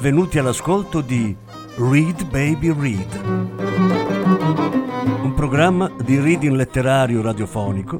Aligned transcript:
Benvenuti 0.00 0.38
all'ascolto 0.38 1.02
di 1.02 1.36
Read 1.76 2.24
Baby 2.30 2.72
Read, 2.72 3.22
un 5.22 5.34
programma 5.36 5.94
di 6.02 6.18
reading 6.18 6.56
letterario 6.56 7.20
radiofonico 7.20 7.98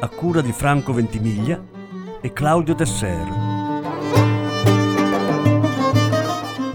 a 0.00 0.08
cura 0.08 0.40
di 0.40 0.52
Franco 0.52 0.94
Ventimiglia 0.94 1.62
e 2.22 2.32
Claudio 2.32 2.74
Desser. 2.74 3.26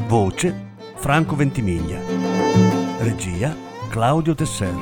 Voce 0.06 0.76
Franco 0.98 1.36
Ventimiglia. 1.36 2.00
Regia 3.00 3.56
Claudio 3.90 4.36
Tesser. 4.36 4.76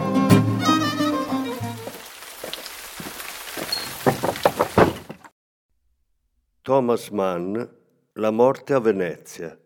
Thomas 6.62 7.08
Mann 7.08 7.80
La 8.16 8.30
morte 8.30 8.73
a 8.73 8.80
Venezia. 8.81 9.61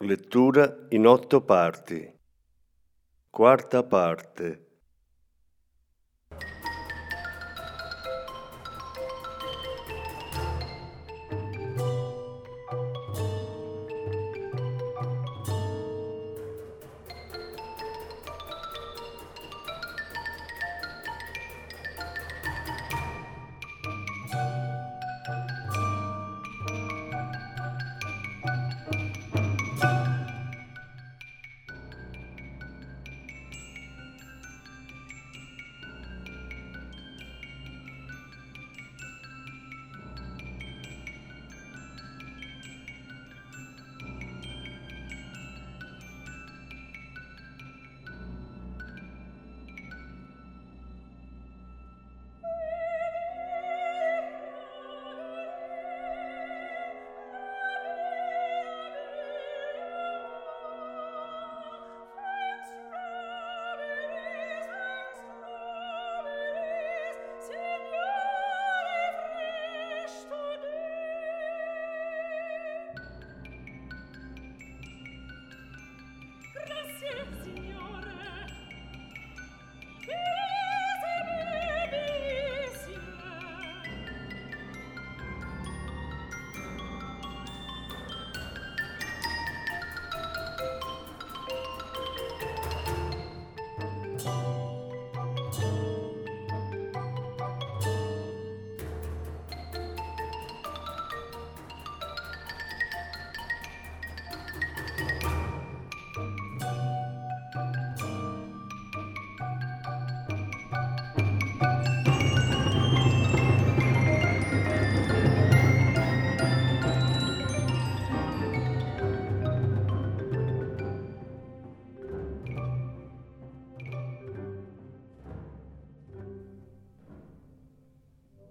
Lettura 0.00 0.86
in 0.90 1.08
otto 1.08 1.40
parti. 1.40 2.08
Quarta 3.28 3.82
parte. 3.82 4.67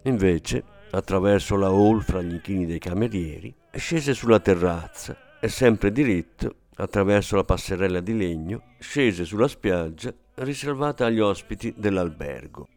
Invece, 0.08 0.64
attraverso 0.90 1.56
la 1.56 1.68
hall 1.68 2.00
fra 2.00 2.22
gli 2.22 2.32
inchini 2.32 2.64
dei 2.64 2.78
camerieri, 2.78 3.54
scese 3.72 4.14
sulla 4.14 4.40
terrazza 4.40 5.38
e 5.38 5.48
sempre 5.48 5.92
diritto, 5.92 6.54
attraverso 6.76 7.36
la 7.36 7.44
passerella 7.44 8.00
di 8.00 8.16
legno, 8.16 8.62
scese 8.78 9.26
sulla 9.26 9.48
spiaggia 9.48 10.12
riservata 10.36 11.04
agli 11.04 11.20
ospiti 11.20 11.74
dell'albergo. 11.76 12.68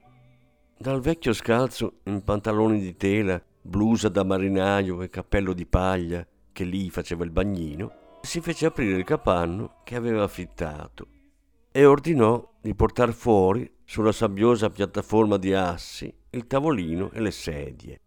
Dal 0.77 0.99
vecchio 0.99 1.31
scalzo 1.31 1.99
in 2.03 2.21
pantaloni 2.21 2.81
di 2.81 2.97
tela, 2.97 3.41
blusa 3.61 4.09
da 4.09 4.25
marinaio 4.25 5.01
e 5.01 5.09
cappello 5.09 5.53
di 5.53 5.65
paglia 5.65 6.27
che 6.51 6.65
lì 6.65 6.89
faceva 6.89 7.23
il 7.23 7.31
bagnino, 7.31 8.19
si 8.21 8.41
fece 8.41 8.65
aprire 8.65 8.97
il 8.97 9.05
capanno 9.05 9.75
che 9.85 9.95
aveva 9.95 10.23
affittato 10.23 11.07
e 11.71 11.85
ordinò 11.85 12.55
di 12.59 12.75
portar 12.75 13.13
fuori 13.13 13.71
sulla 13.85 14.11
sabbiosa 14.11 14.69
piattaforma 14.69 15.37
di 15.37 15.53
assi 15.53 16.13
il 16.31 16.47
tavolino 16.47 17.11
e 17.11 17.19
le 17.19 17.31
sedie. 17.31 17.99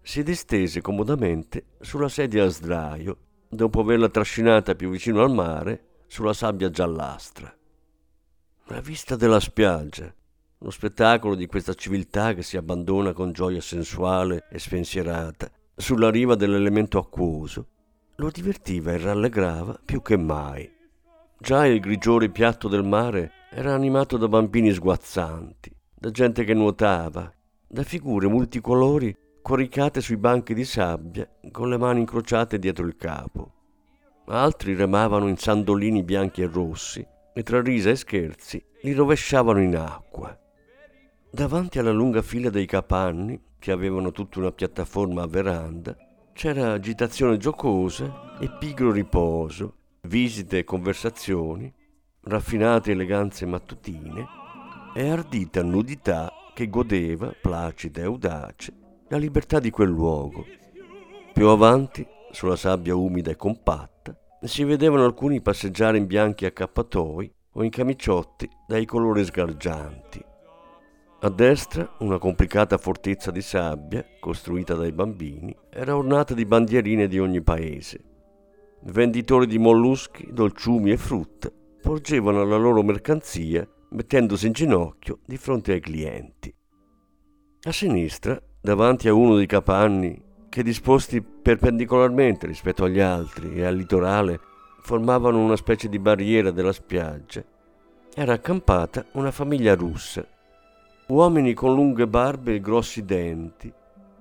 Si 0.00 0.22
distese 0.22 0.80
comodamente 0.80 1.66
sulla 1.80 2.08
sedia 2.08 2.44
a 2.44 2.48
sdraio, 2.48 3.16
dopo 3.48 3.80
averla 3.80 4.08
trascinata 4.08 4.74
più 4.74 4.88
vicino 4.88 5.22
al 5.22 5.30
mare 5.30 6.02
sulla 6.06 6.32
sabbia 6.32 6.70
giallastra. 6.70 7.54
La 8.68 8.80
vista 8.80 9.16
della 9.16 9.40
spiaggia, 9.40 10.12
lo 10.58 10.70
spettacolo 10.70 11.34
di 11.34 11.46
questa 11.46 11.74
civiltà 11.74 12.34
che 12.34 12.42
si 12.42 12.56
abbandona 12.56 13.12
con 13.12 13.32
gioia 13.32 13.60
sensuale 13.60 14.46
e 14.50 14.58
spensierata 14.58 15.50
sulla 15.76 16.10
riva 16.10 16.34
dell'elemento 16.34 16.98
acquoso, 16.98 17.66
lo 18.16 18.30
divertiva 18.30 18.92
e 18.92 18.98
rallegrava 18.98 19.78
più 19.84 20.00
che 20.00 20.16
mai. 20.16 20.68
Già 21.38 21.66
il 21.66 21.80
grigiore 21.80 22.30
piatto 22.30 22.66
del 22.66 22.82
mare 22.82 23.32
era 23.50 23.74
animato 23.74 24.16
da 24.16 24.26
bambini 24.26 24.72
sguazzanti, 24.72 25.70
da 25.94 26.10
gente 26.10 26.44
che 26.44 26.54
nuotava, 26.54 27.32
da 27.70 27.82
figure 27.82 28.28
multicolori 28.28 29.14
coricate 29.42 30.00
sui 30.00 30.16
banchi 30.16 30.54
di 30.54 30.64
sabbia 30.64 31.28
con 31.50 31.68
le 31.68 31.76
mani 31.76 32.00
incrociate 32.00 32.58
dietro 32.58 32.86
il 32.86 32.96
capo. 32.96 33.52
Altri 34.28 34.74
remavano 34.74 35.28
in 35.28 35.36
sandolini 35.36 36.02
bianchi 36.02 36.40
e 36.40 36.46
rossi 36.46 37.06
e 37.34 37.42
tra 37.42 37.60
risa 37.60 37.90
e 37.90 37.96
scherzi 37.96 38.64
li 38.82 38.92
rovesciavano 38.92 39.60
in 39.60 39.76
acqua. 39.76 40.36
Davanti 41.30 41.78
alla 41.78 41.92
lunga 41.92 42.22
fila 42.22 42.48
dei 42.48 42.66
capanni, 42.66 43.38
che 43.58 43.70
avevano 43.70 44.12
tutta 44.12 44.38
una 44.38 44.52
piattaforma 44.52 45.22
a 45.22 45.26
veranda, 45.26 45.96
c'era 46.32 46.72
agitazione 46.72 47.36
giocosa 47.36 48.38
e 48.38 48.50
pigro 48.58 48.90
riposo, 48.90 49.74
visite 50.02 50.58
e 50.58 50.64
conversazioni, 50.64 51.72
raffinate 52.22 52.92
eleganze 52.92 53.44
mattutine 53.46 54.26
e 54.94 55.08
ardita 55.08 55.62
nudità 55.62 56.32
che 56.58 56.68
godeva, 56.68 57.32
placida 57.40 58.00
e 58.00 58.04
audace, 58.04 58.72
la 59.10 59.16
libertà 59.16 59.60
di 59.60 59.70
quel 59.70 59.90
luogo. 59.90 60.44
Più 61.32 61.46
avanti, 61.46 62.04
sulla 62.32 62.56
sabbia 62.56 62.96
umida 62.96 63.30
e 63.30 63.36
compatta, 63.36 64.12
si 64.42 64.64
vedevano 64.64 65.04
alcuni 65.04 65.40
passeggiare 65.40 65.98
in 65.98 66.06
bianchi 66.06 66.46
accappatoi 66.46 67.32
o 67.52 67.62
in 67.62 67.70
camiciotti 67.70 68.50
dai 68.66 68.86
colori 68.86 69.24
sgargianti. 69.24 70.24
A 71.20 71.28
destra, 71.28 71.94
una 72.00 72.18
complicata 72.18 72.76
fortezza 72.76 73.30
di 73.30 73.40
sabbia, 73.40 74.04
costruita 74.18 74.74
dai 74.74 74.90
bambini, 74.90 75.56
era 75.70 75.96
ornata 75.96 76.34
di 76.34 76.44
bandierine 76.44 77.06
di 77.06 77.20
ogni 77.20 77.40
paese. 77.40 78.00
Venditori 78.82 79.46
di 79.46 79.58
molluschi, 79.58 80.26
dolciumi 80.32 80.90
e 80.90 80.96
frutta 80.96 81.52
porgevano 81.80 82.44
la 82.44 82.56
loro 82.56 82.82
mercanzia 82.82 83.64
mettendosi 83.90 84.46
in 84.46 84.52
ginocchio 84.52 85.18
di 85.24 85.36
fronte 85.36 85.72
ai 85.72 85.80
clienti. 85.80 86.54
A 87.62 87.72
sinistra, 87.72 88.40
davanti 88.60 89.08
a 89.08 89.14
uno 89.14 89.36
dei 89.36 89.46
capanni 89.46 90.22
che 90.48 90.62
disposti 90.62 91.20
perpendicolarmente 91.22 92.46
rispetto 92.46 92.84
agli 92.84 93.00
altri 93.00 93.54
e 93.54 93.64
al 93.64 93.76
litorale 93.76 94.40
formavano 94.80 95.38
una 95.38 95.56
specie 95.56 95.88
di 95.88 95.98
barriera 95.98 96.50
della 96.50 96.72
spiaggia, 96.72 97.44
era 98.14 98.32
accampata 98.32 99.04
una 99.12 99.30
famiglia 99.30 99.74
russa. 99.74 100.26
Uomini 101.08 101.54
con 101.54 101.74
lunghe 101.74 102.06
barbe 102.06 102.54
e 102.54 102.60
grossi 102.60 103.04
denti, 103.04 103.72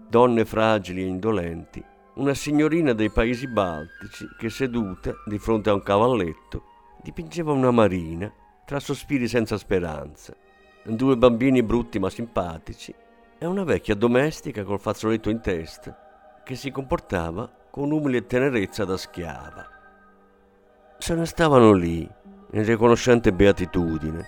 donne 0.10 0.46
fragili 0.46 1.02
e 1.02 1.08
indolenti, 1.08 1.84
una 2.16 2.34
signorina 2.34 2.94
dei 2.94 3.10
paesi 3.10 3.48
baltici 3.48 4.26
che 4.38 4.50
seduta 4.50 5.14
di 5.26 5.38
fronte 5.38 5.70
a 5.70 5.74
un 5.74 5.84
cavalletto 5.84 6.64
dipingeva 7.04 7.52
una 7.52 7.72
marina 7.72 8.32
tra 8.68 8.82
sospiri 8.82 9.30
senza 9.30 9.58
speranza, 9.58 10.36
due 10.84 11.16
bambini 11.16 11.64
brutti 11.64 12.00
ma 12.00 12.10
simpatici 12.10 12.94
e 13.38 13.46
una 13.46 13.64
vecchia 13.64 13.96
domestica 13.96 14.66
col 14.66 14.82
fazzoletto 14.82 15.30
in 15.30 15.40
testa 15.40 16.42
che 16.44 16.56
si 16.56 16.70
comportava 16.70 17.50
con 17.72 17.92
umile 17.92 18.26
tenerezza 18.26 18.84
da 18.84 18.98
schiava. 18.98 19.66
Se 20.98 21.16
ne 21.16 21.26
stavano 21.26 21.72
lì, 21.72 22.02
in 22.02 22.66
riconoscente 22.66 23.32
beatitudine, 23.32 24.26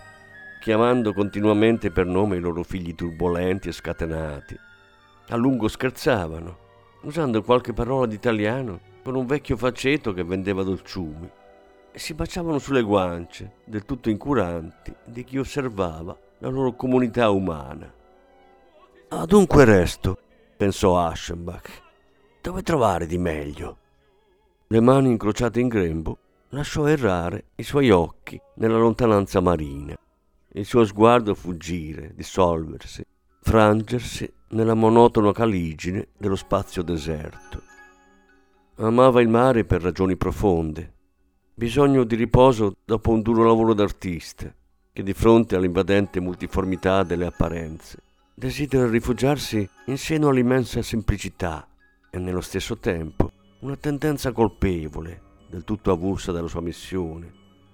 chiamando 0.61 1.11
continuamente 1.11 1.91
per 1.91 2.05
nome 2.05 2.37
i 2.37 2.39
loro 2.39 2.63
figli 2.63 2.95
turbolenti 2.95 3.67
e 3.67 3.73
scatenati. 3.73 4.57
A 5.31 5.35
lungo 5.35 5.67
scherzavano, 5.67 6.57
usando 7.01 7.43
qualche 7.43 7.73
parola 7.73 8.05
d'italiano 8.05 8.79
con 9.03 9.15
un 9.15 9.25
vecchio 9.25 9.57
faceto 9.57 10.13
che 10.13 10.23
vendeva 10.23 10.63
dolciumi, 10.63 11.29
si 11.93 12.13
baciavano 12.13 12.59
sulle 12.59 12.81
guance, 12.81 13.57
del 13.65 13.85
tutto 13.85 14.09
incuranti, 14.09 14.93
di 15.03 15.23
chi 15.23 15.37
osservava 15.37 16.17
la 16.39 16.49
loro 16.49 16.73
comunità 16.73 17.29
umana. 17.29 17.91
Adunque 19.09 19.65
resto, 19.65 20.17
pensò 20.55 20.99
Aschenbach. 20.99 21.81
Dove 22.41 22.61
trovare 22.61 23.05
di 23.05 23.17
meglio? 23.17 23.77
Le 24.67 24.79
mani 24.79 25.09
incrociate 25.09 25.59
in 25.59 25.67
grembo, 25.67 26.17
lasciò 26.49 26.85
errare 26.85 27.45
i 27.55 27.63
suoi 27.63 27.89
occhi 27.89 28.39
nella 28.55 28.77
lontananza 28.77 29.39
marina, 29.39 29.95
il 30.53 30.65
suo 30.65 30.85
sguardo 30.85 31.33
fuggire, 31.33 32.13
dissolversi, 32.15 33.03
frangersi 33.41 34.31
nella 34.49 34.73
monotona 34.73 35.31
caligine 35.31 36.09
dello 36.17 36.35
spazio 36.35 36.81
deserto. 36.81 37.61
Amava 38.75 39.21
il 39.21 39.27
mare 39.27 39.65
per 39.65 39.81
ragioni 39.81 40.15
profonde, 40.15 40.93
bisogno 41.59 42.05
di 42.05 42.15
riposo 42.15 42.77
dopo 42.85 43.11
un 43.11 43.21
duro 43.21 43.43
lavoro 43.43 43.73
d'artista, 43.73 44.49
che 44.93 45.03
di 45.03 45.11
fronte 45.11 45.57
all'invadente 45.57 46.21
multiformità 46.21 47.03
delle 47.03 47.25
apparenze 47.25 47.97
desidera 48.33 48.87
rifugiarsi 48.87 49.69
in 49.87 49.97
seno 49.97 50.29
all'immensa 50.29 50.81
semplicità 50.81 51.67
e 52.09 52.17
nello 52.17 52.39
stesso 52.39 52.77
tempo 52.77 53.33
una 53.59 53.75
tendenza 53.75 54.31
colpevole, 54.31 55.21
del 55.49 55.65
tutto 55.65 55.91
avulsa 55.91 56.31
dalla 56.31 56.47
sua 56.47 56.61
missione 56.61 57.29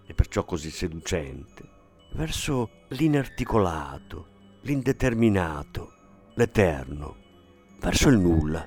e 0.07 0.15
perciò 0.15 0.43
così 0.45 0.71
seducente, 0.71 1.69
verso 2.13 2.85
l'inarticolato, 2.87 4.27
l'indeterminato, 4.61 5.91
l'eterno, 6.33 7.17
verso 7.79 8.09
il 8.09 8.17
nulla. 8.17 8.65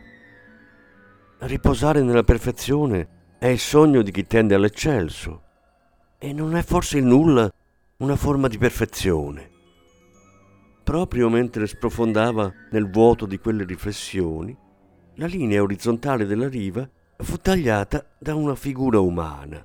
Riposare 1.39 2.03
nella 2.03 2.23
perfezione 2.23 3.17
è 3.39 3.47
il 3.47 3.61
sogno 3.61 4.03
di 4.03 4.11
chi 4.11 4.27
tende 4.27 4.57
all'eccelso 4.57 5.43
e 6.19 6.33
non 6.33 6.57
è 6.57 6.63
forse 6.63 6.99
il 6.99 7.05
nulla 7.05 7.49
una 7.99 8.17
forma 8.17 8.49
di 8.49 8.59
perfezione. 8.59 9.51
Proprio 10.83 11.29
mentre 11.29 11.69
sprofondava 11.69 12.53
nel 12.73 12.91
vuoto 12.91 13.27
di 13.27 13.39
quelle 13.39 13.65
riflessioni, 13.65 14.57
la 15.15 15.27
linea 15.27 15.63
orizzontale 15.63 16.27
della 16.27 16.49
riva 16.49 16.89
fu 17.17 17.37
tagliata 17.37 18.05
da 18.19 18.35
una 18.35 18.57
figura 18.57 18.99
umana. 18.99 19.65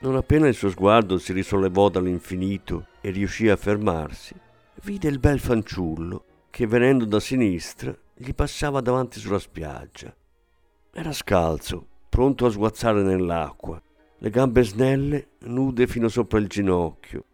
Non 0.00 0.16
appena 0.16 0.48
il 0.48 0.54
suo 0.54 0.70
sguardo 0.70 1.18
si 1.18 1.32
risollevò 1.32 1.90
dall'infinito 1.90 2.86
e 3.00 3.10
riuscì 3.10 3.48
a 3.48 3.56
fermarsi, 3.56 4.34
vide 4.82 5.08
il 5.08 5.20
bel 5.20 5.38
fanciullo 5.38 6.24
che 6.50 6.66
venendo 6.66 7.04
da 7.04 7.20
sinistra 7.20 7.96
gli 8.14 8.34
passava 8.34 8.80
davanti 8.80 9.20
sulla 9.20 9.38
spiaggia. 9.38 10.12
Era 10.92 11.12
scalzo, 11.12 11.86
pronto 12.08 12.46
a 12.46 12.50
sguazzare 12.50 13.02
nell'acqua, 13.02 13.80
le 14.18 14.30
gambe 14.30 14.64
snelle, 14.64 15.28
nude 15.40 15.86
fino 15.86 16.08
sopra 16.08 16.38
il 16.38 16.48
ginocchio. 16.48 17.24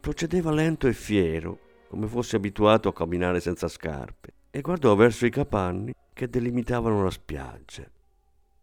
Procedeva 0.00 0.50
lento 0.50 0.86
e 0.86 0.92
fiero, 0.92 1.58
come 1.88 2.06
fosse 2.06 2.36
abituato 2.36 2.88
a 2.88 2.92
camminare 2.92 3.40
senza 3.40 3.68
scarpe, 3.68 4.32
e 4.50 4.60
guardò 4.60 4.94
verso 4.94 5.26
i 5.26 5.30
capanni 5.30 5.92
che 6.12 6.28
delimitavano 6.28 7.02
la 7.02 7.10
spiaggia. 7.10 7.84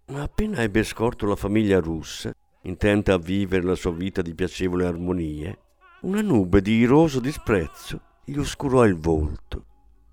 Ma 0.08 0.24
appena 0.24 0.62
ebbe 0.62 0.84
scorto 0.84 1.26
la 1.26 1.36
famiglia 1.36 1.80
russa, 1.80 2.34
intenta 2.64 3.14
a 3.14 3.20
vivere 3.20 3.64
la 3.64 3.76
sua 3.76 3.92
vita 3.92 4.22
di 4.22 4.34
piacevoli 4.34 4.86
armonie, 4.86 5.60
una 6.02 6.22
nube 6.22 6.62
di 6.62 6.74
iroso 6.74 7.20
disprezzo 7.20 8.02
gli 8.24 8.38
oscurò 8.38 8.86
il 8.86 8.98
volto. 8.98 9.66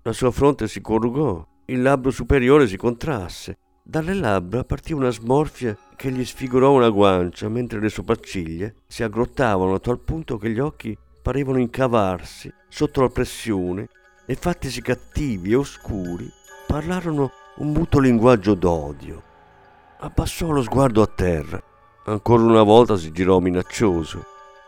La 0.03 0.13
sua 0.13 0.31
fronte 0.31 0.67
si 0.67 0.79
corrugò, 0.79 1.45
il 1.65 1.81
labbro 1.81 2.11
superiore 2.11 2.65
si 2.67 2.77
contrasse, 2.77 3.57
dalle 3.87 4.15
labbra 4.15 4.63
partì 4.63 4.93
una 4.93 5.11
smorfia 5.11 5.77
che 5.95 6.09
gli 6.09 6.25
sfigurò 6.25 6.71
una 6.71 6.89
guancia, 6.89 7.47
mentre 7.49 7.79
le 7.79 7.89
sopracciglia 7.89 8.73
si 8.87 9.03
aggrottavano 9.03 9.75
a 9.75 9.79
tal 9.79 9.99
punto 9.99 10.39
che 10.39 10.49
gli 10.49 10.57
occhi 10.57 10.97
parevano 11.21 11.59
incavarsi 11.59 12.51
sotto 12.67 13.01
la 13.01 13.09
pressione 13.09 13.87
e 14.25 14.33
fattisi 14.33 14.81
cattivi 14.81 15.51
e 15.51 15.57
oscuri, 15.57 16.27
parlarono 16.65 17.31
un 17.57 17.71
muto 17.71 17.99
linguaggio 17.99 18.55
d'odio. 18.55 19.21
Abbassò 19.99 20.49
lo 20.49 20.63
sguardo 20.63 21.03
a 21.03 21.07
terra, 21.07 21.61
ancora 22.05 22.41
una 22.41 22.63
volta 22.63 22.97
si 22.97 23.11
girò 23.11 23.37
minaccioso, 23.37 24.25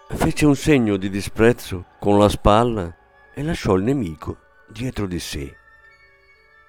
fece 0.09 0.45
un 0.45 0.55
segno 0.55 0.95
di 0.95 1.09
disprezzo 1.09 1.85
con 1.99 2.19
la 2.19 2.29
spalla 2.29 2.95
e 3.33 3.41
lasciò 3.41 3.73
il 3.73 3.83
nemico 3.83 4.37
dietro 4.69 5.07
di 5.07 5.19
sé. 5.19 5.55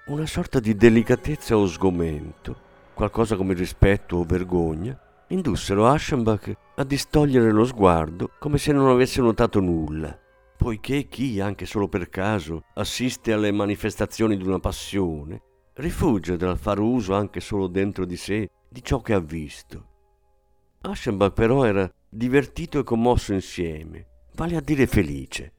Una 0.09 0.25
sorta 0.25 0.59
di 0.59 0.75
delicatezza 0.75 1.55
o 1.55 1.67
sgomento, 1.67 2.55
qualcosa 2.95 3.35
come 3.35 3.53
rispetto 3.53 4.15
o 4.15 4.23
vergogna, 4.23 4.99
indussero 5.27 5.85
Aschenbach 5.85 6.51
a 6.77 6.83
distogliere 6.83 7.51
lo 7.51 7.63
sguardo 7.63 8.31
come 8.39 8.57
se 8.57 8.71
non 8.71 8.89
avesse 8.89 9.21
notato 9.21 9.59
nulla, 9.59 10.17
poiché 10.57 11.07
chi, 11.07 11.39
anche 11.39 11.67
solo 11.67 11.87
per 11.87 12.09
caso, 12.09 12.63
assiste 12.73 13.33
alle 13.33 13.51
manifestazioni 13.51 14.35
di 14.35 14.41
una 14.43 14.57
passione, 14.57 15.43
rifugge 15.73 16.37
dal 16.37 16.57
far 16.57 16.79
uso 16.79 17.13
anche 17.13 17.39
solo 17.39 17.67
dentro 17.67 18.03
di 18.03 18.17
sé 18.17 18.49
di 18.67 18.83
ciò 18.83 19.01
che 19.01 19.13
ha 19.13 19.19
visto. 19.19 19.85
Aschenbach 20.81 21.33
però 21.33 21.65
era 21.65 21.87
divertito 22.09 22.79
e 22.79 22.83
commosso 22.83 23.31
insieme, 23.31 24.07
vale 24.33 24.55
a 24.55 24.61
dire 24.61 24.87
felice. 24.87 25.53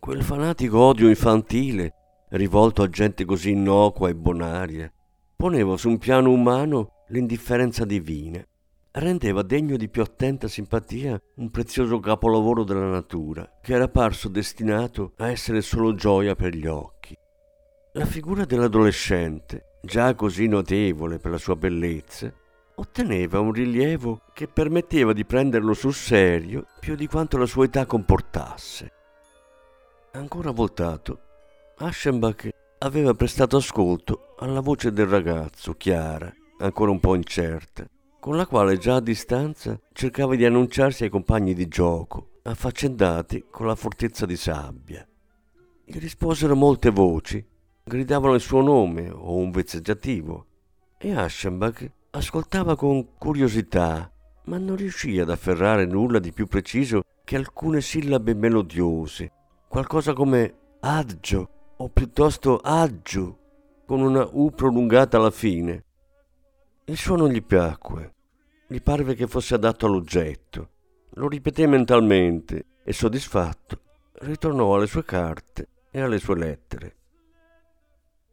Quel 0.00 0.24
fanatico 0.24 0.80
odio 0.80 1.08
infantile, 1.08 1.94
rivolto 2.30 2.82
a 2.82 2.88
gente 2.88 3.24
così 3.24 3.50
innocua 3.50 4.08
e 4.08 4.14
bonaria, 4.14 4.92
poneva 5.36 5.76
su 5.76 5.88
un 5.88 5.98
piano 5.98 6.30
umano 6.30 7.04
l'indifferenza 7.08 7.84
divina, 7.84 8.44
rendeva 8.92 9.42
degno 9.42 9.76
di 9.76 9.88
più 9.88 10.02
attenta 10.02 10.48
simpatia 10.48 11.20
un 11.36 11.50
prezioso 11.50 12.00
capolavoro 12.00 12.64
della 12.64 12.88
natura, 12.88 13.58
che 13.60 13.74
era 13.74 13.88
parso 13.88 14.28
destinato 14.28 15.12
a 15.18 15.30
essere 15.30 15.60
solo 15.60 15.94
gioia 15.94 16.34
per 16.34 16.54
gli 16.54 16.66
occhi. 16.66 17.16
La 17.92 18.06
figura 18.06 18.44
dell'adolescente, 18.44 19.78
già 19.82 20.14
così 20.14 20.46
notevole 20.48 21.18
per 21.18 21.30
la 21.30 21.38
sua 21.38 21.56
bellezza, 21.56 22.32
otteneva 22.74 23.40
un 23.40 23.52
rilievo 23.52 24.22
che 24.32 24.48
permetteva 24.48 25.12
di 25.12 25.24
prenderlo 25.24 25.72
sul 25.72 25.94
serio 25.94 26.66
più 26.78 26.94
di 26.94 27.06
quanto 27.06 27.38
la 27.38 27.46
sua 27.46 27.64
età 27.64 27.86
comportasse. 27.86 28.92
Ancora 30.12 30.50
voltato, 30.50 31.20
Aschenbach 31.78 32.48
aveva 32.78 33.12
prestato 33.12 33.58
ascolto 33.58 34.34
alla 34.38 34.60
voce 34.60 34.92
del 34.92 35.06
ragazzo, 35.06 35.74
chiara, 35.74 36.32
ancora 36.60 36.90
un 36.90 37.00
po' 37.00 37.14
incerta, 37.14 37.84
con 38.18 38.34
la 38.34 38.46
quale 38.46 38.78
già 38.78 38.94
a 38.94 39.00
distanza 39.00 39.78
cercava 39.92 40.36
di 40.36 40.46
annunciarsi 40.46 41.04
ai 41.04 41.10
compagni 41.10 41.52
di 41.52 41.68
gioco, 41.68 42.40
affaccendati 42.44 43.44
con 43.50 43.66
la 43.66 43.74
fortezza 43.74 44.24
di 44.24 44.36
sabbia. 44.36 45.06
Gli 45.84 45.98
risposero 45.98 46.56
molte 46.56 46.88
voci, 46.88 47.46
gridavano 47.84 48.32
il 48.32 48.40
suo 48.40 48.62
nome 48.62 49.10
o 49.10 49.36
un 49.36 49.50
vezzeggiativo 49.50 50.46
e 50.96 51.14
Aschenbach 51.14 51.90
ascoltava 52.12 52.74
con 52.74 53.16
curiosità, 53.18 54.10
ma 54.44 54.56
non 54.56 54.76
riuscì 54.76 55.18
ad 55.18 55.28
afferrare 55.28 55.84
nulla 55.84 56.20
di 56.20 56.32
più 56.32 56.46
preciso 56.46 57.02
che 57.22 57.36
alcune 57.36 57.82
sillabe 57.82 58.32
melodiose, 58.32 59.30
qualcosa 59.68 60.14
come 60.14 60.54
aggio 60.80 61.50
o 61.78 61.88
piuttosto 61.88 62.58
aggiu, 62.58 63.36
con 63.84 64.00
una 64.00 64.26
U 64.32 64.50
prolungata 64.50 65.18
alla 65.18 65.30
fine. 65.30 65.84
Il 66.84 66.96
suono 66.96 67.28
gli 67.28 67.42
piacque, 67.42 68.14
gli 68.66 68.80
parve 68.80 69.14
che 69.14 69.26
fosse 69.26 69.54
adatto 69.54 69.86
all'oggetto. 69.86 70.70
Lo 71.14 71.28
ripeté 71.28 71.66
mentalmente 71.66 72.64
e 72.84 72.92
soddisfatto 72.92 73.80
ritornò 74.20 74.74
alle 74.74 74.86
sue 74.86 75.04
carte 75.04 75.68
e 75.90 76.00
alle 76.00 76.18
sue 76.18 76.36
lettere. 76.36 76.96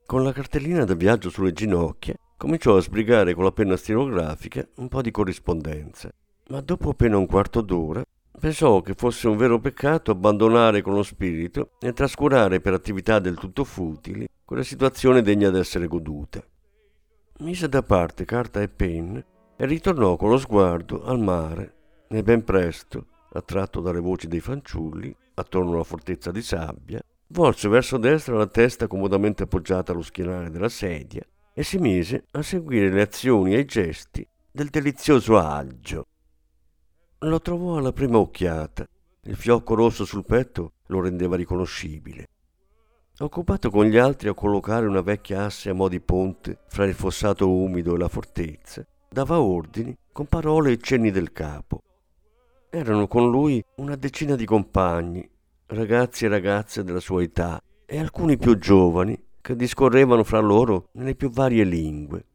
Con 0.06 0.24
la 0.24 0.32
cartellina 0.32 0.86
da 0.86 0.94
viaggio 0.94 1.30
sulle 1.30 1.54
ginocchia, 1.54 2.16
cominciò 2.38 2.78
a 2.78 2.82
sbrigare 2.82 3.34
con 3.34 3.44
la 3.44 3.52
penna 3.52 3.76
stilografica 3.76 4.66
un 4.76 4.88
po' 4.88 5.02
di 5.02 5.12
corrispondenza, 5.12 6.10
ma 6.50 6.62
dopo 6.62 6.90
appena 6.90 7.18
un 7.18 7.26
quarto 7.26 7.62
d'ora 7.62 8.04
pensò 8.44 8.82
che 8.82 8.94
fosse 8.94 9.30
un 9.30 9.38
vero 9.38 9.58
peccato 9.58 10.12
abbandonare 10.12 10.82
con 10.82 10.94
lo 10.94 11.04
spirito 11.04 11.78
e 11.80 11.94
trascurare 11.94 12.60
per 12.60 12.74
attività 12.74 13.20
del 13.20 13.38
tutto 13.38 13.64
futili 13.64 14.28
quella 14.44 14.64
situazione 14.64 15.22
degna 15.22 15.50
d'essere 15.50 15.88
goduta. 15.88 16.46
mise 17.40 17.70
da 17.70 17.82
parte 17.84 18.26
carta 18.26 18.62
e 18.62 18.68
penna 18.68 19.24
e 19.56 19.66
ritornò 19.66 20.18
con 20.18 20.30
lo 20.30 20.38
sguardo 20.38 21.06
al 21.06 21.22
mare 21.22 21.76
e 22.10 22.22
ben 22.22 22.44
presto, 22.44 23.06
attratto 23.32 23.80
dalle 23.80 24.02
voci 24.02 24.28
dei 24.28 24.42
fanciulli 24.42 25.16
attorno 25.36 25.76
alla 25.76 25.86
fortezza 25.86 26.30
di 26.30 26.42
sabbia, 26.42 27.02
volse 27.28 27.70
verso 27.70 27.96
destra 27.96 28.36
la 28.36 28.48
testa 28.48 28.88
comodamente 28.88 29.44
appoggiata 29.44 29.94
allo 29.94 30.02
schienale 30.02 30.50
della 30.50 30.68
sedia 30.68 31.26
e 31.54 31.64
si 31.64 31.78
mise 31.78 32.26
a 32.32 32.42
seguire 32.42 32.90
le 32.90 33.04
azioni 33.04 33.56
e 33.56 33.60
i 33.60 33.66
gesti 33.66 34.28
del 34.52 34.68
delizioso 34.68 35.38
aggio. 35.38 36.08
Lo 37.26 37.40
trovò 37.40 37.78
alla 37.78 37.94
prima 37.94 38.18
occhiata. 38.18 38.86
Il 39.22 39.38
fiocco 39.38 39.76
rosso 39.76 40.04
sul 40.04 40.26
petto 40.26 40.74
lo 40.88 41.00
rendeva 41.00 41.38
riconoscibile. 41.38 42.28
Occupato 43.20 43.70
con 43.70 43.86
gli 43.86 43.96
altri 43.96 44.28
a 44.28 44.34
collocare 44.34 44.88
una 44.88 45.00
vecchia 45.00 45.46
asse 45.46 45.70
a 45.70 45.74
mo' 45.74 45.88
di 45.88 46.02
ponte 46.02 46.60
fra 46.68 46.84
il 46.84 46.94
fossato 46.94 47.50
umido 47.50 47.96
e 47.96 47.98
la 47.98 48.10
fortezza, 48.10 48.86
dava 49.10 49.40
ordini 49.40 49.96
con 50.12 50.26
parole 50.26 50.74
e 50.74 50.78
cenni 50.80 51.12
del 51.12 51.32
capo. 51.32 51.84
Erano 52.70 53.08
con 53.08 53.30
lui 53.30 53.64
una 53.76 53.96
decina 53.96 54.36
di 54.36 54.46
compagni, 54.46 55.26
ragazzi 55.68 56.26
e 56.26 56.28
ragazze 56.28 56.84
della 56.84 57.00
sua 57.00 57.22
età 57.22 57.62
e 57.86 58.00
alcuni 58.00 58.38
più 58.38 58.58
giovani 58.58 59.18
che 59.40 59.56
discorrevano 59.56 60.26
fra 60.26 60.40
loro 60.40 60.90
nelle 60.94 61.16
più 61.16 61.30
varie 61.30 61.64
lingue, 61.64 62.26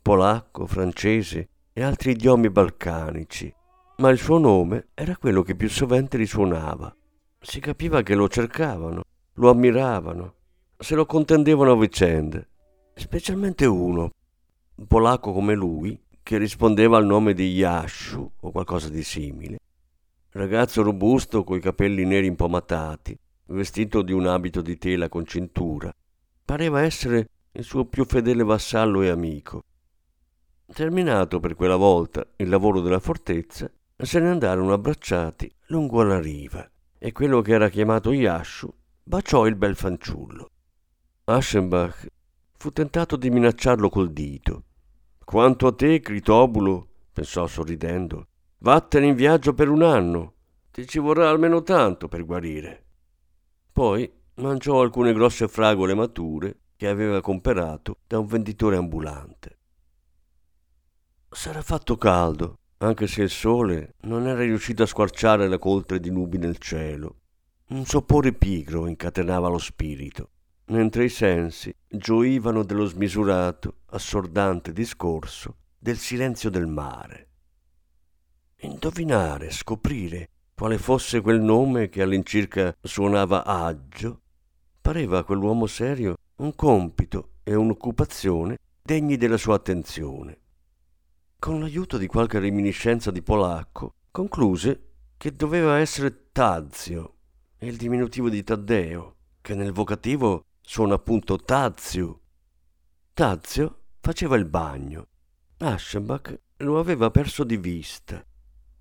polacco, 0.00 0.66
francese 0.66 1.48
e 1.72 1.82
altri 1.82 2.12
idiomi 2.12 2.48
balcanici, 2.48 3.52
ma 3.96 4.10
il 4.10 4.18
suo 4.18 4.38
nome 4.38 4.88
era 4.94 5.16
quello 5.16 5.42
che 5.42 5.54
più 5.54 5.68
sovente 5.68 6.16
risuonava. 6.16 6.94
Si 7.40 7.60
capiva 7.60 8.02
che 8.02 8.14
lo 8.14 8.28
cercavano, 8.28 9.04
lo 9.34 9.50
ammiravano, 9.50 10.34
se 10.76 10.94
lo 10.94 11.06
contendevano 11.06 11.72
a 11.72 11.76
vicende, 11.78 12.48
specialmente 12.94 13.64
uno, 13.64 14.10
un 14.74 14.86
polacco 14.86 15.32
come 15.32 15.54
lui, 15.54 15.98
che 16.22 16.38
rispondeva 16.38 16.98
al 16.98 17.06
nome 17.06 17.32
di 17.32 17.52
Yashu 17.52 18.30
o 18.40 18.50
qualcosa 18.50 18.88
di 18.88 19.02
simile. 19.02 19.58
Ragazzo 20.30 20.82
robusto 20.82 21.44
coi 21.44 21.60
capelli 21.60 22.04
neri 22.04 22.26
impomatati, 22.26 23.16
vestito 23.46 24.02
di 24.02 24.12
un 24.12 24.26
abito 24.26 24.60
di 24.60 24.76
tela 24.76 25.08
con 25.08 25.24
cintura, 25.24 25.94
pareva 26.44 26.82
essere 26.82 27.28
il 27.52 27.64
suo 27.64 27.86
più 27.86 28.04
fedele 28.04 28.42
vassallo 28.42 29.00
e 29.00 29.08
amico. 29.08 29.62
Terminato 30.66 31.40
per 31.40 31.54
quella 31.54 31.76
volta 31.76 32.26
il 32.36 32.48
lavoro 32.48 32.80
della 32.80 32.98
fortezza, 32.98 33.70
se 34.04 34.20
ne 34.20 34.28
andarono 34.28 34.72
abbracciati 34.72 35.50
lungo 35.68 36.02
la 36.02 36.20
riva 36.20 36.68
e 36.98 37.12
quello 37.12 37.40
che 37.40 37.52
era 37.52 37.68
chiamato 37.68 38.12
Yashu 38.12 38.72
baciò 39.02 39.46
il 39.46 39.56
bel 39.56 39.76
fanciullo. 39.76 40.50
Aschenbach 41.24 42.06
fu 42.58 42.72
tentato 42.72 43.16
di 43.16 43.30
minacciarlo 43.30 43.88
col 43.88 44.12
dito, 44.12 44.64
quanto 45.24 45.66
a 45.66 45.72
te, 45.72 46.00
Critobulo, 46.00 46.88
pensò 47.12 47.46
sorridendo, 47.46 48.28
vattene 48.58 49.06
in 49.06 49.14
viaggio 49.14 49.54
per 49.54 49.68
un 49.68 49.82
anno. 49.82 50.34
Ti 50.70 50.86
ci 50.86 50.98
vorrà 50.98 51.30
almeno 51.30 51.62
tanto 51.62 52.08
per 52.08 52.24
guarire. 52.24 52.84
Poi 53.72 54.10
mangiò 54.34 54.80
alcune 54.80 55.12
grosse 55.12 55.48
fragole 55.48 55.94
mature 55.94 56.60
che 56.76 56.88
aveva 56.88 57.20
comperato 57.20 57.98
da 58.06 58.18
un 58.18 58.26
venditore 58.26 58.76
ambulante. 58.76 59.58
S'era 61.30 61.62
fatto 61.62 61.96
caldo, 61.96 62.58
anche 62.78 63.06
se 63.06 63.22
il 63.22 63.30
sole 63.30 63.94
non 64.02 64.26
era 64.26 64.40
riuscito 64.40 64.82
a 64.82 64.86
squarciare 64.86 65.48
la 65.48 65.58
coltre 65.58 66.00
di 66.00 66.10
nubi 66.10 66.38
nel 66.38 66.58
cielo. 66.58 67.16
Un 67.68 67.84
sopore 67.84 68.32
pigro 68.32 68.86
incatenava 68.86 69.48
lo 69.48 69.58
spirito 69.58 70.30
mentre 70.66 71.04
i 71.04 71.08
sensi 71.08 71.74
gioivano 71.86 72.64
dello 72.64 72.86
smisurato, 72.86 73.82
assordante 73.90 74.72
discorso 74.72 75.56
del 75.78 75.98
silenzio 75.98 76.50
del 76.50 76.66
mare. 76.66 77.28
Indovinare, 78.60 79.50
scoprire 79.50 80.30
quale 80.54 80.78
fosse 80.78 81.20
quel 81.20 81.40
nome 81.40 81.88
che 81.88 82.02
all'incirca 82.02 82.74
suonava 82.80 83.44
aggio, 83.44 84.22
pareva 84.80 85.18
a 85.18 85.24
quell'uomo 85.24 85.66
serio 85.66 86.16
un 86.36 86.54
compito 86.54 87.34
e 87.44 87.54
un'occupazione 87.54 88.58
degni 88.82 89.16
della 89.16 89.36
sua 89.36 89.56
attenzione. 89.56 90.40
Con 91.38 91.60
l'aiuto 91.60 91.98
di 91.98 92.06
qualche 92.06 92.38
reminiscenza 92.38 93.10
di 93.10 93.22
polacco, 93.22 93.92
concluse 94.10 94.94
che 95.16 95.36
doveva 95.36 95.78
essere 95.78 96.30
Tazio, 96.32 97.14
il 97.58 97.76
diminutivo 97.76 98.28
di 98.30 98.42
Taddeo, 98.42 99.16
che 99.42 99.54
nel 99.54 99.70
vocativo 99.72 100.46
sono 100.60 100.94
appunto 100.94 101.36
Tazio. 101.36 102.20
Tazio 103.12 103.82
faceva 104.00 104.36
il 104.36 104.46
bagno. 104.46 105.08
Aschenbach 105.58 106.40
lo 106.58 106.78
aveva 106.78 107.10
perso 107.10 107.44
di 107.44 107.58
vista 107.58 108.24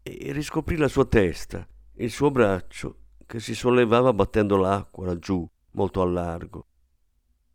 e 0.01 0.31
riscoprì 0.31 0.77
la 0.77 0.88
sua 0.88 1.05
testa, 1.05 1.67
il 1.95 2.09
suo 2.09 2.31
braccio 2.31 3.00
che 3.25 3.39
si 3.39 3.53
sollevava 3.53 4.13
battendo 4.13 4.55
l'acqua 4.55 5.05
laggiù, 5.05 5.47
molto 5.71 6.01
a 6.01 6.05
largo. 6.05 6.67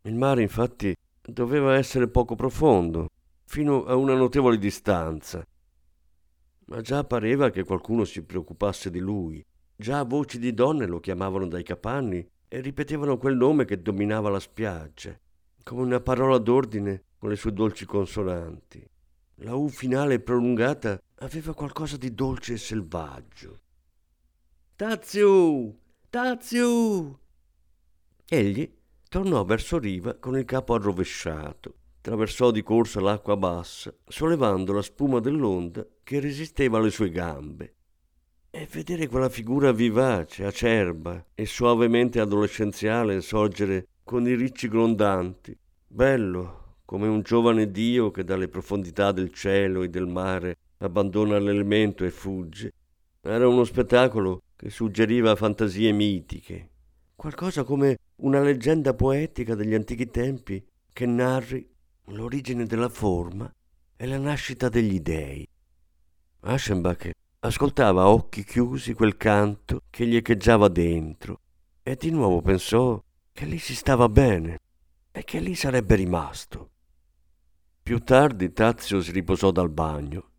Il 0.03 0.15
mare 0.15 0.41
infatti 0.41 0.95
doveva 1.21 1.75
essere 1.75 2.07
poco 2.07 2.35
profondo, 2.35 3.07
fino 3.51 3.83
a 3.83 3.95
una 3.95 4.13
notevole 4.13 4.57
distanza. 4.57 5.45
Ma 6.67 6.79
già 6.79 7.03
pareva 7.03 7.49
che 7.49 7.65
qualcuno 7.65 8.05
si 8.05 8.23
preoccupasse 8.23 8.89
di 8.89 8.99
lui. 8.99 9.45
Già 9.75 10.03
voci 10.03 10.39
di 10.39 10.53
donne 10.53 10.85
lo 10.85 11.01
chiamavano 11.01 11.49
dai 11.49 11.63
capanni 11.63 12.25
e 12.47 12.61
ripetevano 12.61 13.17
quel 13.17 13.35
nome 13.35 13.65
che 13.65 13.81
dominava 13.81 14.29
la 14.29 14.39
spiaggia, 14.39 15.19
come 15.63 15.81
una 15.81 15.99
parola 15.99 16.37
d'ordine 16.37 17.03
con 17.17 17.27
le 17.27 17.35
sue 17.35 17.51
dolci 17.51 17.85
consonanti. 17.85 18.89
La 19.43 19.53
U 19.55 19.67
finale 19.67 20.21
prolungata 20.21 20.97
aveva 21.15 21.53
qualcosa 21.53 21.97
di 21.97 22.13
dolce 22.13 22.53
e 22.53 22.57
selvaggio. 22.57 23.59
Tazio! 24.77 25.75
Tazio! 26.09 27.19
Egli 28.25 28.77
tornò 29.09 29.43
verso 29.43 29.77
riva 29.77 30.13
con 30.13 30.37
il 30.37 30.45
capo 30.45 30.73
arrovesciato, 30.73 31.79
attraversò 32.01 32.49
di 32.49 32.63
corsa 32.63 32.99
l'acqua 32.99 33.37
bassa, 33.37 33.93
sollevando 34.07 34.73
la 34.73 34.81
spuma 34.81 35.19
dell'onda 35.19 35.85
che 36.03 36.19
resisteva 36.19 36.79
alle 36.79 36.89
sue 36.89 37.11
gambe. 37.11 37.75
E 38.49 38.67
vedere 38.69 39.07
quella 39.07 39.29
figura 39.29 39.71
vivace, 39.71 40.43
acerba 40.43 41.27
e 41.35 41.45
suavemente 41.45 42.19
adolescenziale 42.19 43.21
sorgere 43.21 43.85
con 44.03 44.27
i 44.27 44.33
ricci 44.33 44.67
grondanti, 44.67 45.55
bello 45.87 46.79
come 46.85 47.07
un 47.07 47.21
giovane 47.21 47.69
dio 47.69 48.09
che 48.09 48.23
dalle 48.23 48.47
profondità 48.47 49.11
del 49.11 49.31
cielo 49.31 49.83
e 49.83 49.89
del 49.89 50.07
mare 50.07 50.57
abbandona 50.79 51.37
l'elemento 51.37 52.03
e 52.03 52.09
fugge, 52.09 52.73
era 53.21 53.47
uno 53.47 53.63
spettacolo 53.63 54.41
che 54.55 54.71
suggeriva 54.71 55.35
fantasie 55.35 55.91
mitiche, 55.91 56.69
qualcosa 57.15 57.63
come 57.63 57.97
una 58.17 58.41
leggenda 58.41 58.95
poetica 58.95 59.53
degli 59.53 59.75
antichi 59.75 60.09
tempi 60.09 60.65
che 60.91 61.05
narri 61.05 61.70
l'origine 62.11 62.65
della 62.65 62.89
forma 62.89 63.51
e 63.95 64.05
la 64.05 64.17
nascita 64.17 64.69
degli 64.69 64.99
dei. 64.99 65.47
Aschenbach 66.41 67.11
ascoltava 67.39 68.03
a 68.03 68.09
occhi 68.09 68.43
chiusi 68.43 68.93
quel 68.93 69.17
canto 69.17 69.83
che 69.89 70.05
gli 70.05 70.15
echeggiava 70.15 70.67
dentro 70.67 71.39
e 71.83 71.95
di 71.95 72.11
nuovo 72.11 72.41
pensò 72.41 73.01
che 73.31 73.45
lì 73.45 73.57
si 73.57 73.75
stava 73.75 74.09
bene 74.09 74.59
e 75.11 75.23
che 75.23 75.39
lì 75.39 75.55
sarebbe 75.55 75.95
rimasto. 75.95 76.69
Più 77.81 77.99
tardi 77.99 78.51
Tazio 78.51 79.01
si 79.01 79.11
riposò 79.11 79.51
dal 79.51 79.69
bagno, 79.69 80.29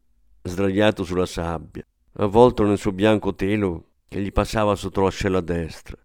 sdraiato 0.43 1.05
sulla 1.05 1.27
sabbia, 1.27 1.85
avvolto 2.15 2.65
nel 2.65 2.79
suo 2.79 2.93
bianco 2.93 3.35
telo 3.35 3.89
che 4.09 4.21
gli 4.21 4.33
passava 4.33 4.75
sotto 4.77 5.01
l'ascella 5.01 5.41
destra, 5.41 5.97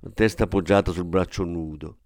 la 0.00 0.10
testa 0.10 0.44
appoggiata 0.44 0.92
sul 0.92 1.04
braccio 1.04 1.44
nudo. 1.44 1.98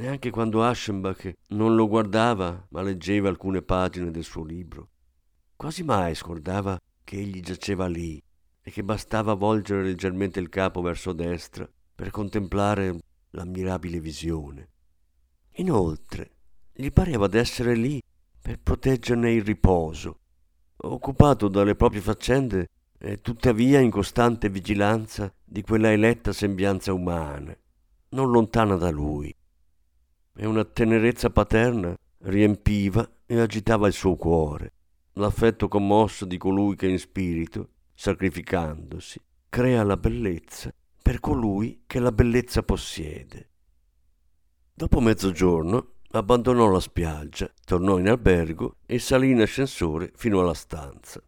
Neanche 0.00 0.30
quando 0.30 0.64
Aschenbach 0.64 1.30
non 1.48 1.74
lo 1.74 1.86
guardava 1.86 2.66
ma 2.70 2.80
leggeva 2.80 3.28
alcune 3.28 3.60
pagine 3.60 4.10
del 4.10 4.24
suo 4.24 4.42
libro, 4.42 4.88
quasi 5.54 5.82
mai 5.82 6.14
scordava 6.14 6.80
che 7.04 7.18
egli 7.18 7.40
giaceva 7.40 7.86
lì 7.86 8.18
e 8.62 8.70
che 8.70 8.82
bastava 8.82 9.34
volgere 9.34 9.82
leggermente 9.82 10.40
il 10.40 10.48
capo 10.48 10.80
verso 10.80 11.12
destra 11.12 11.68
per 11.94 12.10
contemplare 12.10 12.98
l'ammirabile 13.32 14.00
visione. 14.00 14.68
Inoltre, 15.56 16.30
gli 16.72 16.90
pareva 16.90 17.26
d'essere 17.26 17.74
lì 17.74 18.00
per 18.40 18.58
proteggerne 18.58 19.30
il 19.30 19.44
riposo, 19.44 20.20
occupato 20.76 21.48
dalle 21.48 21.74
proprie 21.74 22.00
faccende 22.00 22.68
e 22.96 23.18
tuttavia 23.20 23.80
in 23.80 23.90
costante 23.90 24.48
vigilanza 24.48 25.30
di 25.44 25.60
quella 25.60 25.92
eletta 25.92 26.32
sembianza 26.32 26.90
umana, 26.90 27.54
non 28.12 28.30
lontana 28.30 28.76
da 28.76 28.88
lui. 28.88 29.34
E 30.42 30.46
una 30.46 30.64
tenerezza 30.64 31.28
paterna 31.28 31.94
riempiva 32.22 33.06
e 33.26 33.38
agitava 33.38 33.86
il 33.88 33.92
suo 33.92 34.16
cuore 34.16 34.72
l'affetto 35.20 35.68
commosso 35.68 36.24
di 36.24 36.38
colui 36.38 36.76
che 36.76 36.86
in 36.86 36.98
spirito, 36.98 37.68
sacrificandosi, 37.92 39.20
crea 39.50 39.82
la 39.82 39.98
bellezza 39.98 40.72
per 41.02 41.20
colui 41.20 41.82
che 41.86 41.98
la 41.98 42.10
bellezza 42.10 42.62
possiede. 42.62 43.50
Dopo 44.72 45.00
mezzogiorno 45.00 45.96
abbandonò 46.12 46.70
la 46.70 46.80
spiaggia, 46.80 47.52
tornò 47.66 47.98
in 47.98 48.08
albergo 48.08 48.76
e 48.86 48.98
salì 48.98 49.32
in 49.32 49.42
ascensore 49.42 50.10
fino 50.14 50.40
alla 50.40 50.54
stanza. 50.54 51.22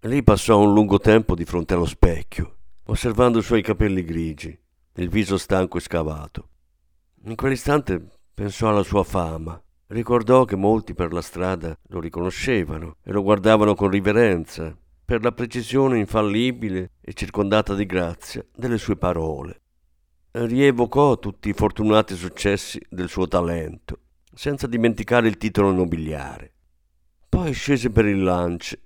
Lì 0.00 0.22
passò 0.22 0.60
un 0.60 0.74
lungo 0.74 0.98
tempo 0.98 1.34
di 1.34 1.46
fronte 1.46 1.72
allo 1.72 1.86
specchio, 1.86 2.56
osservando 2.88 3.38
i 3.38 3.42
suoi 3.42 3.62
capelli 3.62 4.04
grigi, 4.04 4.54
il 4.96 5.08
viso 5.08 5.38
stanco 5.38 5.78
e 5.78 5.80
scavato. 5.80 6.48
In 7.24 7.36
quell'istante 7.36 8.13
pensò 8.34 8.68
alla 8.68 8.82
sua 8.82 9.04
fama, 9.04 9.60
ricordò 9.88 10.44
che 10.44 10.56
molti 10.56 10.92
per 10.92 11.12
la 11.12 11.22
strada 11.22 11.78
lo 11.88 12.00
riconoscevano 12.00 12.96
e 13.04 13.12
lo 13.12 13.22
guardavano 13.22 13.74
con 13.74 13.88
riverenza 13.88 14.76
per 15.04 15.22
la 15.22 15.32
precisione 15.32 15.98
infallibile 15.98 16.92
e 17.00 17.12
circondata 17.12 17.74
di 17.74 17.86
grazia 17.86 18.44
delle 18.54 18.78
sue 18.78 18.96
parole. 18.96 19.60
Rievocò 20.32 21.18
tutti 21.18 21.50
i 21.50 21.52
fortunati 21.52 22.16
successi 22.16 22.80
del 22.88 23.08
suo 23.08 23.28
talento, 23.28 24.00
senza 24.34 24.66
dimenticare 24.66 25.28
il 25.28 25.36
titolo 25.36 25.70
nobiliare. 25.70 26.52
Poi 27.28 27.52
scese 27.52 27.90
per 27.90 28.06
il 28.06 28.20
lunch 28.20 28.76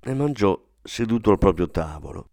e 0.00 0.14
mangiò 0.14 0.60
seduto 0.82 1.30
al 1.30 1.38
proprio 1.38 1.70
tavolo. 1.70 2.30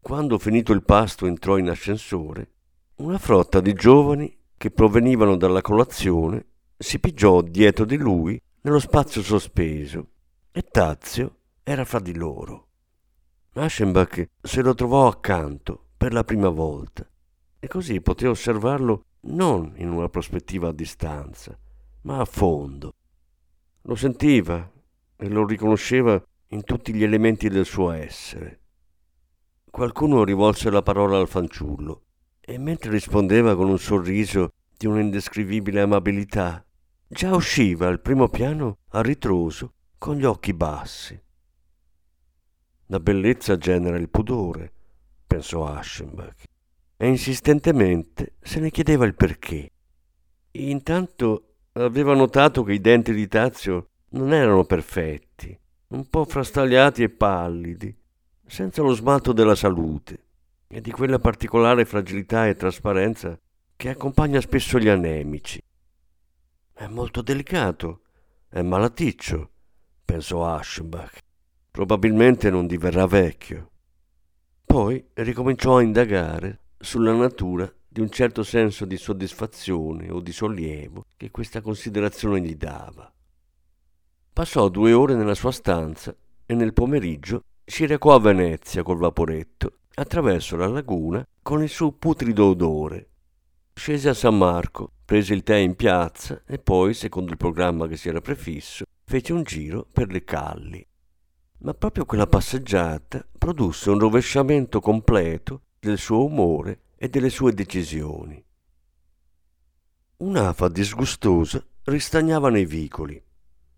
Quando 0.00 0.38
finito 0.38 0.72
il 0.72 0.84
pasto 0.84 1.26
entrò 1.26 1.56
in 1.56 1.68
ascensore, 1.68 2.50
una 2.96 3.18
frotta 3.18 3.60
di 3.60 3.72
giovani 3.72 4.32
che 4.56 4.70
provenivano 4.70 5.36
dalla 5.36 5.60
colazione 5.60 6.46
si 6.76 6.98
pigiò 6.98 7.42
dietro 7.42 7.84
di 7.84 7.96
lui 7.96 8.40
nello 8.62 8.78
spazio 8.78 9.22
sospeso 9.22 10.08
e 10.50 10.62
Tazio 10.62 11.36
era 11.62 11.84
fra 11.84 12.00
di 12.00 12.14
loro. 12.14 12.68
Aschenbach 13.52 14.28
se 14.40 14.62
lo 14.62 14.74
trovò 14.74 15.06
accanto 15.06 15.88
per 15.96 16.12
la 16.12 16.24
prima 16.24 16.48
volta 16.48 17.08
e 17.58 17.66
così 17.68 18.00
poté 18.00 18.26
osservarlo 18.26 19.04
non 19.28 19.72
in 19.76 19.90
una 19.90 20.08
prospettiva 20.08 20.68
a 20.68 20.72
distanza, 20.72 21.58
ma 22.02 22.20
a 22.20 22.24
fondo. 22.24 22.94
Lo 23.82 23.94
sentiva 23.94 24.70
e 25.16 25.28
lo 25.28 25.46
riconosceva 25.46 26.22
in 26.48 26.62
tutti 26.64 26.92
gli 26.92 27.02
elementi 27.02 27.48
del 27.48 27.64
suo 27.64 27.90
essere. 27.90 28.60
Qualcuno 29.70 30.24
rivolse 30.24 30.70
la 30.70 30.82
parola 30.82 31.18
al 31.18 31.28
fanciullo 31.28 32.05
e 32.48 32.58
mentre 32.58 32.92
rispondeva 32.92 33.56
con 33.56 33.68
un 33.68 33.78
sorriso 33.78 34.52
di 34.76 34.86
un'indescrivibile 34.86 35.80
amabilità, 35.80 36.64
già 37.08 37.34
usciva 37.34 37.88
al 37.88 38.00
primo 38.00 38.28
piano 38.28 38.78
a 38.90 39.02
ritroso 39.02 39.72
con 39.98 40.14
gli 40.14 40.24
occhi 40.24 40.54
bassi. 40.54 41.20
La 42.86 43.00
bellezza 43.00 43.58
genera 43.58 43.96
il 43.96 44.08
pudore, 44.08 44.72
pensò 45.26 45.66
Aschenbach, 45.66 46.44
e 46.96 47.08
insistentemente 47.08 48.34
se 48.40 48.60
ne 48.60 48.70
chiedeva 48.70 49.04
il 49.06 49.16
perché. 49.16 49.72
Intanto 50.52 51.54
aveva 51.72 52.14
notato 52.14 52.62
che 52.62 52.74
i 52.74 52.80
denti 52.80 53.12
di 53.12 53.26
Tazio 53.26 53.88
non 54.10 54.32
erano 54.32 54.64
perfetti, 54.64 55.58
un 55.88 56.08
po' 56.08 56.24
frastagliati 56.24 57.02
e 57.02 57.08
pallidi, 57.10 57.92
senza 58.46 58.82
lo 58.82 58.94
smalto 58.94 59.32
della 59.32 59.56
salute 59.56 60.25
e 60.68 60.80
di 60.80 60.90
quella 60.90 61.18
particolare 61.18 61.84
fragilità 61.84 62.46
e 62.46 62.54
trasparenza 62.54 63.38
che 63.76 63.88
accompagna 63.88 64.40
spesso 64.40 64.78
gli 64.78 64.88
anemici. 64.88 65.60
È 66.72 66.86
molto 66.86 67.22
delicato, 67.22 68.02
è 68.48 68.62
malaticcio, 68.62 69.50
pensò 70.04 70.46
Aschenbach 70.46 71.24
probabilmente 71.76 72.48
non 72.48 72.66
diverrà 72.66 73.04
vecchio. 73.04 73.70
Poi 74.64 75.10
ricominciò 75.12 75.76
a 75.76 75.82
indagare 75.82 76.60
sulla 76.78 77.12
natura 77.12 77.70
di 77.86 78.00
un 78.00 78.08
certo 78.08 78.42
senso 78.42 78.86
di 78.86 78.96
soddisfazione 78.96 80.10
o 80.10 80.20
di 80.20 80.32
sollievo 80.32 81.04
che 81.18 81.30
questa 81.30 81.60
considerazione 81.60 82.40
gli 82.40 82.54
dava. 82.54 83.12
Passò 84.32 84.70
due 84.70 84.94
ore 84.94 85.16
nella 85.16 85.34
sua 85.34 85.52
stanza 85.52 86.16
e 86.46 86.54
nel 86.54 86.72
pomeriggio 86.72 87.42
si 87.62 87.84
recò 87.84 88.14
a 88.14 88.20
Venezia 88.20 88.82
col 88.82 88.96
vaporetto 88.96 89.80
attraverso 89.96 90.56
la 90.56 90.68
laguna 90.68 91.26
con 91.42 91.62
il 91.62 91.68
suo 91.68 91.92
putrido 91.92 92.46
odore. 92.46 93.10
Scese 93.74 94.08
a 94.08 94.14
San 94.14 94.38
Marco, 94.38 94.92
prese 95.04 95.34
il 95.34 95.42
tè 95.42 95.56
in 95.56 95.74
piazza 95.74 96.42
e 96.46 96.58
poi, 96.58 96.94
secondo 96.94 97.32
il 97.32 97.36
programma 97.36 97.86
che 97.86 97.96
si 97.96 98.08
era 98.08 98.20
prefisso, 98.20 98.84
fece 99.04 99.32
un 99.32 99.42
giro 99.42 99.86
per 99.92 100.10
le 100.10 100.24
calli 100.24 100.86
ma 101.58 101.74
proprio 101.74 102.04
quella 102.04 102.26
passeggiata 102.26 103.26
produsse 103.36 103.90
un 103.90 103.98
rovesciamento 103.98 104.80
completo 104.80 105.62
del 105.78 105.98
suo 105.98 106.24
umore 106.24 106.82
e 106.96 107.08
delle 107.08 107.30
sue 107.30 107.52
decisioni. 107.52 108.42
Un'afa 110.18 110.68
disgustosa 110.68 111.64
ristagnava 111.84 112.50
nei 112.50 112.66
vicoli. 112.66 113.22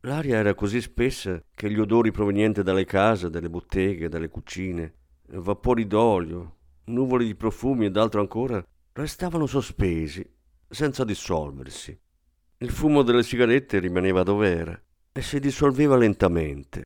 L'aria 0.02 0.36
era 0.36 0.54
così 0.54 0.80
spessa 0.80 1.42
che 1.54 1.70
gli 1.70 1.78
odori 1.78 2.12
provenienti 2.12 2.62
dalle 2.62 2.84
case, 2.84 3.30
dalle 3.30 3.50
botteghe, 3.50 4.08
dalle 4.08 4.28
cucine, 4.28 4.94
vapori 5.30 5.86
d'olio, 5.86 6.56
nuvole 6.84 7.24
di 7.24 7.34
profumi 7.34 7.86
ed 7.86 7.96
altro 7.96 8.20
ancora, 8.20 8.64
restavano 8.92 9.46
sospesi, 9.46 10.28
senza 10.68 11.04
dissolversi. 11.04 11.98
Il 12.58 12.70
fumo 12.70 13.02
delle 13.02 13.22
sigarette 13.22 13.78
rimaneva 13.78 14.22
dov'era 14.22 14.80
e 15.12 15.22
si 15.22 15.38
dissolveva 15.38 15.96
lentamente, 15.96 16.84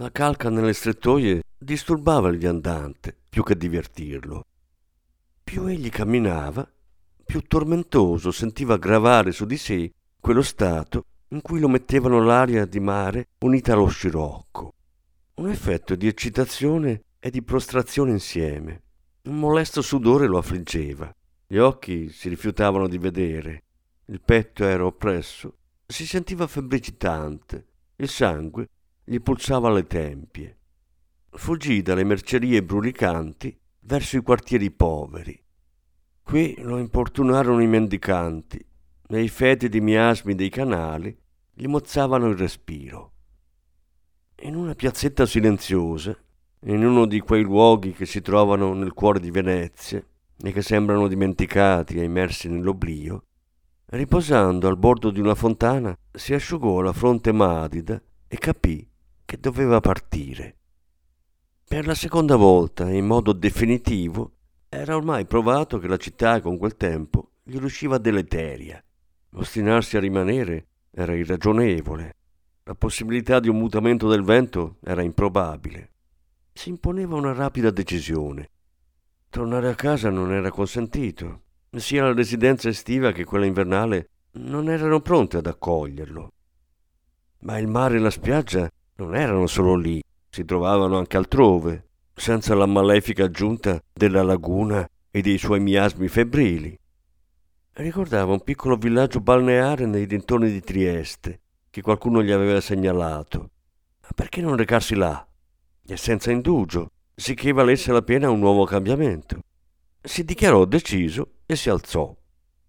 la 0.00 0.12
calca 0.12 0.48
nelle 0.48 0.74
strettoie 0.74 1.42
disturbava 1.58 2.28
il 2.28 2.38
viandante 2.38 3.16
più 3.28 3.42
che 3.42 3.56
divertirlo. 3.56 4.44
Più 5.42 5.66
egli 5.66 5.88
camminava, 5.88 6.70
più 7.24 7.42
tormentoso 7.42 8.30
sentiva 8.30 8.76
gravare 8.76 9.32
su 9.32 9.44
di 9.44 9.56
sé 9.56 9.92
quello 10.20 10.42
stato 10.42 11.04
in 11.30 11.40
cui 11.40 11.58
lo 11.58 11.68
mettevano 11.68 12.22
l'aria 12.22 12.64
di 12.64 12.78
mare 12.78 13.30
unita 13.40 13.72
allo 13.72 13.88
scirocco. 13.88 14.72
Un 15.34 15.48
effetto 15.48 15.96
di 15.96 16.06
eccitazione 16.06 17.02
e 17.18 17.30
di 17.30 17.42
prostrazione 17.42 18.12
insieme. 18.12 18.82
Un 19.22 19.38
molesto 19.38 19.82
sudore 19.82 20.26
lo 20.26 20.38
affliggeva. 20.38 21.12
Gli 21.46 21.58
occhi 21.58 22.10
si 22.10 22.28
rifiutavano 22.28 22.88
di 22.88 22.98
vedere. 22.98 23.64
Il 24.06 24.20
petto 24.20 24.64
era 24.64 24.84
oppresso. 24.84 25.56
Si 25.86 26.06
sentiva 26.06 26.46
febbricitante. 26.46 27.66
Il 27.96 28.08
sangue 28.08 28.68
gli 29.04 29.20
pulsava 29.20 29.70
le 29.70 29.86
tempie. 29.86 30.58
Fuggì 31.30 31.82
dalle 31.82 32.04
mercerie 32.04 32.62
brulicanti 32.62 33.58
verso 33.80 34.16
i 34.16 34.22
quartieri 34.22 34.70
poveri. 34.70 35.42
Qui 36.22 36.56
lo 36.58 36.78
importunarono 36.78 37.62
i 37.62 37.66
mendicanti 37.66 38.62
e 39.08 39.22
i 39.22 39.28
fetidi 39.28 39.80
miasmi 39.80 40.34
dei 40.34 40.50
canali 40.50 41.16
gli 41.54 41.66
mozzavano 41.66 42.28
il 42.28 42.36
respiro. 42.36 43.12
In 44.40 44.54
una 44.54 44.74
piazzetta 44.74 45.24
silenziosa, 45.24 46.16
in 46.62 46.84
uno 46.84 47.06
di 47.06 47.20
quei 47.20 47.42
luoghi 47.42 47.92
che 47.92 48.06
si 48.06 48.20
trovano 48.20 48.74
nel 48.74 48.92
cuore 48.92 49.20
di 49.20 49.30
Venezia 49.30 50.04
e 50.40 50.52
che 50.52 50.62
sembrano 50.62 51.08
dimenticati 51.08 51.96
e 51.96 52.04
immersi 52.04 52.48
nell'oblio, 52.48 53.24
riposando 53.86 54.68
al 54.68 54.76
bordo 54.76 55.10
di 55.10 55.20
una 55.20 55.34
fontana, 55.34 55.96
si 56.12 56.34
asciugò 56.34 56.80
la 56.80 56.92
fronte 56.92 57.32
madida 57.32 58.00
e 58.26 58.36
capì 58.38 58.86
che 59.24 59.38
doveva 59.38 59.80
partire. 59.80 60.56
Per 61.66 61.86
la 61.86 61.94
seconda 61.94 62.36
volta, 62.36 62.90
in 62.90 63.06
modo 63.06 63.32
definitivo, 63.32 64.32
era 64.68 64.96
ormai 64.96 65.26
provato 65.26 65.78
che 65.78 65.88
la 65.88 65.96
città 65.96 66.40
con 66.40 66.58
quel 66.58 66.76
tempo 66.76 67.32
gli 67.42 67.58
riusciva 67.58 67.98
deleteria. 67.98 68.82
Ostinarsi 69.34 69.96
a 69.96 70.00
rimanere 70.00 70.66
era 70.90 71.14
irragionevole. 71.14 72.16
La 72.64 72.74
possibilità 72.74 73.40
di 73.40 73.48
un 73.48 73.56
mutamento 73.56 74.08
del 74.08 74.22
vento 74.22 74.76
era 74.82 75.02
improbabile. 75.02 75.92
Si 76.58 76.70
imponeva 76.70 77.14
una 77.14 77.32
rapida 77.32 77.70
decisione. 77.70 78.50
Tornare 79.30 79.68
a 79.68 79.76
casa 79.76 80.10
non 80.10 80.32
era 80.32 80.50
consentito. 80.50 81.42
Sia 81.70 82.02
la 82.02 82.12
residenza 82.12 82.68
estiva 82.68 83.12
che 83.12 83.22
quella 83.22 83.46
invernale 83.46 84.08
non 84.32 84.68
erano 84.68 85.00
pronte 85.00 85.36
ad 85.36 85.46
accoglierlo. 85.46 86.32
Ma 87.42 87.58
il 87.58 87.68
mare 87.68 87.98
e 87.98 88.00
la 88.00 88.10
spiaggia 88.10 88.68
non 88.96 89.14
erano 89.14 89.46
solo 89.46 89.76
lì, 89.76 90.02
si 90.28 90.44
trovavano 90.44 90.98
anche 90.98 91.16
altrove, 91.16 91.90
senza 92.12 92.56
la 92.56 92.66
malefica 92.66 93.26
aggiunta 93.26 93.80
della 93.92 94.24
laguna 94.24 94.84
e 95.12 95.20
dei 95.20 95.38
suoi 95.38 95.60
miasmi 95.60 96.08
febbrili. 96.08 96.76
Ricordava 97.74 98.32
un 98.32 98.42
piccolo 98.42 98.74
villaggio 98.74 99.20
balneare 99.20 99.86
nei 99.86 100.06
dintorni 100.06 100.50
di 100.50 100.60
Trieste, 100.60 101.40
che 101.70 101.82
qualcuno 101.82 102.20
gli 102.20 102.32
aveva 102.32 102.60
segnalato. 102.60 103.50
Ma 104.02 104.08
perché 104.12 104.40
non 104.40 104.56
recarsi 104.56 104.96
là? 104.96 105.24
E 105.90 105.96
senza 105.96 106.30
indugio, 106.30 106.90
sicché 107.14 107.50
valesse 107.50 107.92
la 107.92 108.02
pena 108.02 108.28
un 108.28 108.40
nuovo 108.40 108.66
cambiamento. 108.66 109.38
Si 110.02 110.22
dichiarò 110.22 110.66
deciso 110.66 111.36
e 111.46 111.56
si 111.56 111.70
alzò. 111.70 112.14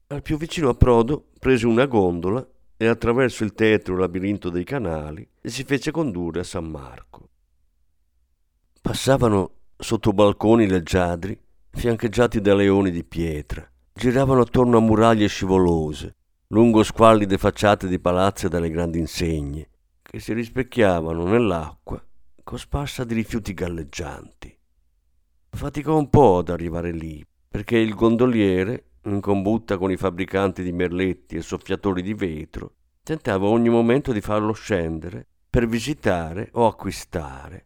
Al 0.08 0.21
più 0.21 0.38
vicino 0.38 0.69
approdo 0.69 1.25
prese 1.38 1.67
una 1.67 1.86
gondola 1.86 2.47
e 2.77 2.88
attraverso 2.88 3.43
il 3.43 3.53
tetro 3.53 3.97
labirinto 3.97 4.49
dei 4.49 4.63
canali 4.63 5.27
si 5.41 5.65
fece 5.65 5.91
condurre 5.91 6.39
a 6.39 6.43
San 6.45 6.63
Marco. 6.63 7.27
Passavano 8.82 9.51
sotto 9.75 10.13
balconi 10.13 10.65
leggiadri, 10.65 11.38
fiancheggiati 11.71 12.39
da 12.39 12.55
leoni 12.55 12.89
di 12.89 13.03
pietra, 13.03 13.69
giravano 13.93 14.43
attorno 14.43 14.77
a 14.77 14.82
muraglie 14.82 15.27
scivolose, 15.27 16.15
lungo 16.47 16.84
squallide 16.84 17.38
facciate 17.38 17.89
di 17.89 17.99
palazzi 17.99 18.47
dalle 18.47 18.69
grandi 18.69 18.97
insegne, 18.97 19.69
che 20.03 20.21
si 20.21 20.32
rispecchiavano 20.32 21.25
nell'acqua 21.25 22.01
cosparsa 22.49 23.03
di 23.03 23.13
rifiuti 23.13 23.53
galleggianti. 23.53 24.57
Faticò 25.51 25.95
un 25.95 26.09
po' 26.09 26.39
ad 26.39 26.49
arrivare 26.49 26.89
lì, 26.89 27.23
perché 27.47 27.77
il 27.77 27.93
gondoliere, 27.93 28.93
in 29.03 29.21
combutta 29.21 29.77
con 29.77 29.91
i 29.91 29.97
fabbricanti 29.97 30.63
di 30.63 30.71
merletti 30.71 31.35
e 31.35 31.43
soffiatori 31.43 32.01
di 32.01 32.15
vetro, 32.15 32.73
tentava 33.03 33.45
ogni 33.45 33.69
momento 33.69 34.12
di 34.12 34.19
farlo 34.19 34.53
scendere 34.53 35.27
per 35.47 35.67
visitare 35.67 36.49
o 36.53 36.65
acquistare. 36.65 37.65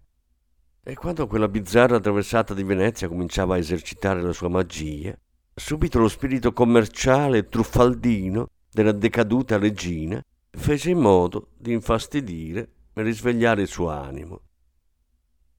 E 0.84 0.96
quando 0.96 1.28
quella 1.28 1.48
bizzarra 1.48 2.02
traversata 2.02 2.54
di 2.54 2.64
Venezia 2.64 3.08
cominciava 3.08 3.56
a 3.56 3.60
esercitare 3.60 4.22
la 4.22 4.34
sua 4.34 4.50
magia, 4.50 5.18
subito 5.56 5.98
lo 5.98 6.10
spirito 6.10 6.52
commerciale 6.52 7.38
e 7.38 7.48
truffaldino 7.48 8.48
della 8.70 8.92
decaduta 8.92 9.58
regina 9.58 10.22
fece 10.52 10.90
in 10.90 11.00
modo 11.00 11.52
di 11.58 11.72
infastidire 11.72 12.70
e 12.94 13.02
risvegliare 13.02 13.62
il 13.62 13.70
suo 13.70 13.90
animo. 13.90 14.42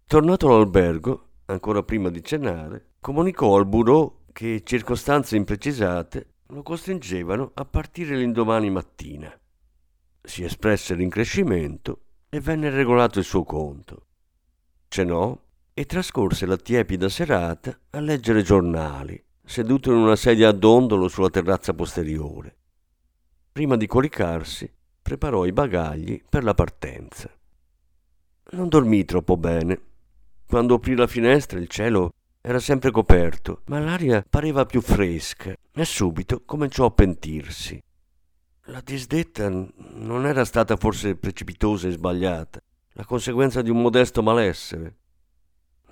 Tornato 0.07 0.49
all'albergo, 0.49 1.29
ancora 1.47 1.83
prima 1.83 2.11
di 2.11 2.23
cenare, 2.23 2.93
comunicò 3.01 3.57
al 3.57 3.67
bureau 3.67 4.25
che 4.33 4.63
circostanze 4.63 5.35
imprecisate 5.35 6.35
lo 6.49 6.63
costringevano 6.63 7.53
a 7.55 7.65
partire 7.65 8.15
l'indomani 8.17 8.69
mattina. 8.71 9.33
Si 10.23 10.45
espresse 10.45 10.95
l'increscimento 10.95 12.03
e 12.29 12.39
venne 12.39 12.69
regolato 12.69 13.19
il 13.19 13.25
suo 13.25 13.45
conto. 13.45 14.07
Cenò 14.89 15.37
e 15.73 15.87
trascorse 15.87 16.45
la 16.45 16.59
tiepida 16.59 17.09
serata 17.09 17.77
a 17.91 18.01
leggere 18.01 18.43
giornali, 18.43 19.21
seduto 19.43 19.91
in 19.91 19.97
una 19.97 20.17
sedia 20.17 20.51
a 20.51 20.53
dondolo 20.53 21.09
sulla 21.09 21.31
terrazza 21.31 21.73
posteriore. 21.73 22.57
Prima 23.51 23.77
di 23.77 23.87
coricarsi, 23.87 24.71
preparò 25.01 25.47
i 25.47 25.53
bagagli 25.53 26.23
per 26.29 26.45
la 26.45 26.55
partenza. 26.55 27.31
Non 28.51 28.69
dormì 28.69 29.05
troppo 29.07 29.39
bene 29.39 29.93
quando 30.47 30.75
aprì 30.75 30.95
la 30.95 31.07
finestra 31.07 31.59
il 31.59 31.69
cielo 31.69 32.13
era 32.41 32.61
sempre 32.61 32.91
coperto, 32.91 33.63
ma 33.67 33.79
l'aria 33.79 34.25
pareva 34.29 34.67
più 34.67 34.83
fresca 34.83 35.55
e 35.73 35.85
subito 35.85 36.43
cominciò 36.45 36.85
a 36.85 36.91
pentirsi. 36.91 37.83
La 38.69 38.81
disdetta 38.83 39.49
non 39.49 40.27
era 40.27 40.45
stata 40.45 40.77
forse 40.77 41.17
precipitosa 41.17 41.89
e 41.89 41.93
sbagliata, 41.93 42.61
la 42.93 43.05
conseguenza 43.05 43.63
di 43.63 43.71
un 43.71 43.81
modesto 43.81 44.23
malessere. 44.23 44.97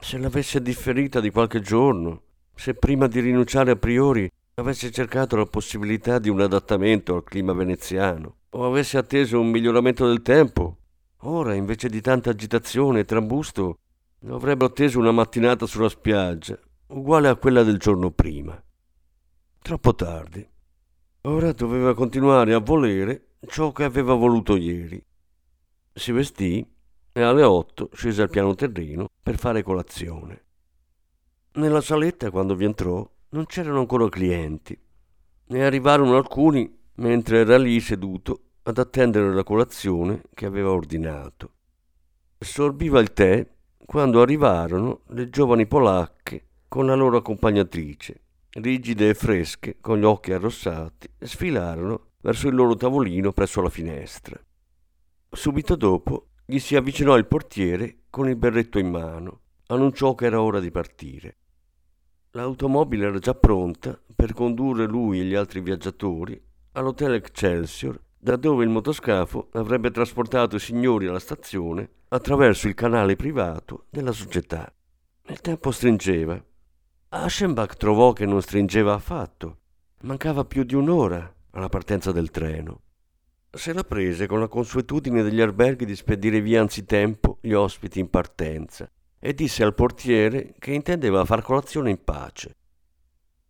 Se 0.00 0.18
l'avesse 0.18 0.60
differita 0.60 1.20
di 1.20 1.30
qualche 1.30 1.60
giorno, 1.60 2.22
se 2.54 2.74
prima 2.74 3.06
di 3.06 3.20
rinunciare 3.20 3.70
a 3.70 3.76
priori 3.76 4.30
avesse 4.54 4.90
cercato 4.90 5.36
la 5.36 5.46
possibilità 5.46 6.18
di 6.18 6.28
un 6.28 6.40
adattamento 6.40 7.14
al 7.14 7.24
clima 7.24 7.52
veneziano, 7.52 8.36
o 8.50 8.66
avesse 8.66 8.98
atteso 8.98 9.40
un 9.40 9.48
miglioramento 9.48 10.06
del 10.06 10.22
tempo, 10.22 10.76
ora 11.20 11.54
invece 11.54 11.88
di 11.88 12.00
tanta 12.00 12.30
agitazione 12.30 13.00
e 13.00 13.04
trambusto 13.04 13.78
Avrebbe 14.28 14.66
atteso 14.66 15.00
una 15.00 15.10
mattinata 15.10 15.66
sulla 15.66 15.88
spiaggia, 15.88 16.56
uguale 16.88 17.28
a 17.28 17.34
quella 17.34 17.64
del 17.64 17.78
giorno 17.78 18.12
prima. 18.12 18.60
Troppo 19.58 19.94
tardi. 19.96 20.48
Ora 21.22 21.52
doveva 21.52 21.92
continuare 21.94 22.54
a 22.54 22.60
volere 22.60 23.34
ciò 23.48 23.72
che 23.72 23.82
aveva 23.82 24.14
voluto 24.14 24.54
ieri. 24.54 25.04
Si 25.92 26.12
vestì 26.12 26.64
e 27.12 27.20
alle 27.20 27.42
otto 27.42 27.90
scese 27.94 28.22
al 28.22 28.30
piano 28.30 28.54
terreno 28.54 29.08
per 29.20 29.38
fare 29.38 29.64
colazione. 29.64 30.44
Nella 31.54 31.80
saletta, 31.80 32.30
quando 32.30 32.54
vi 32.54 32.64
entrò, 32.64 33.08
non 33.30 33.46
c'erano 33.46 33.80
ancora 33.80 34.08
clienti. 34.08 34.78
Ne 35.46 35.64
arrivarono 35.64 36.16
alcuni 36.16 36.72
mentre 36.94 37.40
era 37.40 37.58
lì 37.58 37.80
seduto 37.80 38.50
ad 38.62 38.78
attendere 38.78 39.34
la 39.34 39.42
colazione 39.42 40.22
che 40.32 40.46
aveva 40.46 40.70
ordinato. 40.70 41.52
Sorbiva 42.38 43.00
il 43.00 43.12
tè 43.12 43.46
quando 43.92 44.22
arrivarono 44.22 45.02
le 45.08 45.28
giovani 45.28 45.66
polacche 45.66 46.46
con 46.66 46.86
la 46.86 46.94
loro 46.94 47.18
accompagnatrice, 47.18 48.22
rigide 48.52 49.10
e 49.10 49.14
fresche, 49.14 49.76
con 49.82 49.98
gli 49.98 50.04
occhi 50.04 50.32
arrossati, 50.32 51.10
sfilarono 51.18 52.12
verso 52.22 52.48
il 52.48 52.54
loro 52.54 52.74
tavolino 52.74 53.34
presso 53.34 53.60
la 53.60 53.68
finestra. 53.68 54.42
Subito 55.28 55.76
dopo 55.76 56.28
gli 56.46 56.58
si 56.58 56.74
avvicinò 56.74 57.18
il 57.18 57.26
portiere 57.26 58.04
con 58.08 58.30
il 58.30 58.36
berretto 58.36 58.78
in 58.78 58.88
mano, 58.88 59.40
annunciò 59.66 60.14
che 60.14 60.24
era 60.24 60.40
ora 60.40 60.58
di 60.58 60.70
partire. 60.70 61.36
L'automobile 62.30 63.08
era 63.08 63.18
già 63.18 63.34
pronta 63.34 64.00
per 64.16 64.32
condurre 64.32 64.86
lui 64.86 65.20
e 65.20 65.24
gli 65.24 65.34
altri 65.34 65.60
viaggiatori 65.60 66.42
all'hotel 66.72 67.12
Excelsior 67.12 68.00
da 68.24 68.36
dove 68.36 68.62
il 68.62 68.70
motoscafo 68.70 69.48
avrebbe 69.54 69.90
trasportato 69.90 70.54
i 70.54 70.60
signori 70.60 71.08
alla 71.08 71.18
stazione 71.18 71.88
attraverso 72.10 72.68
il 72.68 72.74
canale 72.74 73.16
privato 73.16 73.86
della 73.90 74.12
società. 74.12 74.72
Il 75.26 75.40
tempo 75.40 75.72
stringeva. 75.72 76.40
Aschenbach 77.08 77.76
trovò 77.76 78.12
che 78.12 78.24
non 78.24 78.40
stringeva 78.40 78.94
affatto. 78.94 79.58
Mancava 80.02 80.44
più 80.44 80.62
di 80.62 80.76
un'ora 80.76 81.34
alla 81.50 81.68
partenza 81.68 82.12
del 82.12 82.30
treno. 82.30 82.82
Se 83.50 83.72
la 83.72 83.82
prese 83.82 84.28
con 84.28 84.38
la 84.38 84.46
consuetudine 84.46 85.24
degli 85.24 85.40
alberghi 85.40 85.84
di 85.84 85.96
spedire 85.96 86.40
via 86.40 86.60
anzitempo 86.60 87.38
gli 87.40 87.52
ospiti 87.52 87.98
in 87.98 88.08
partenza 88.08 88.88
e 89.18 89.34
disse 89.34 89.64
al 89.64 89.74
portiere 89.74 90.54
che 90.60 90.70
intendeva 90.70 91.24
far 91.24 91.42
colazione 91.42 91.90
in 91.90 92.04
pace. 92.04 92.54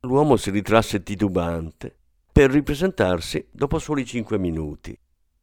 L'uomo 0.00 0.36
si 0.36 0.50
ritrasse 0.50 1.02
titubante 1.02 1.98
per 2.32 2.50
ripresentarsi 2.50 3.46
dopo 3.50 3.78
soli 3.78 4.06
cinque 4.06 4.38
minuti. 4.38 4.98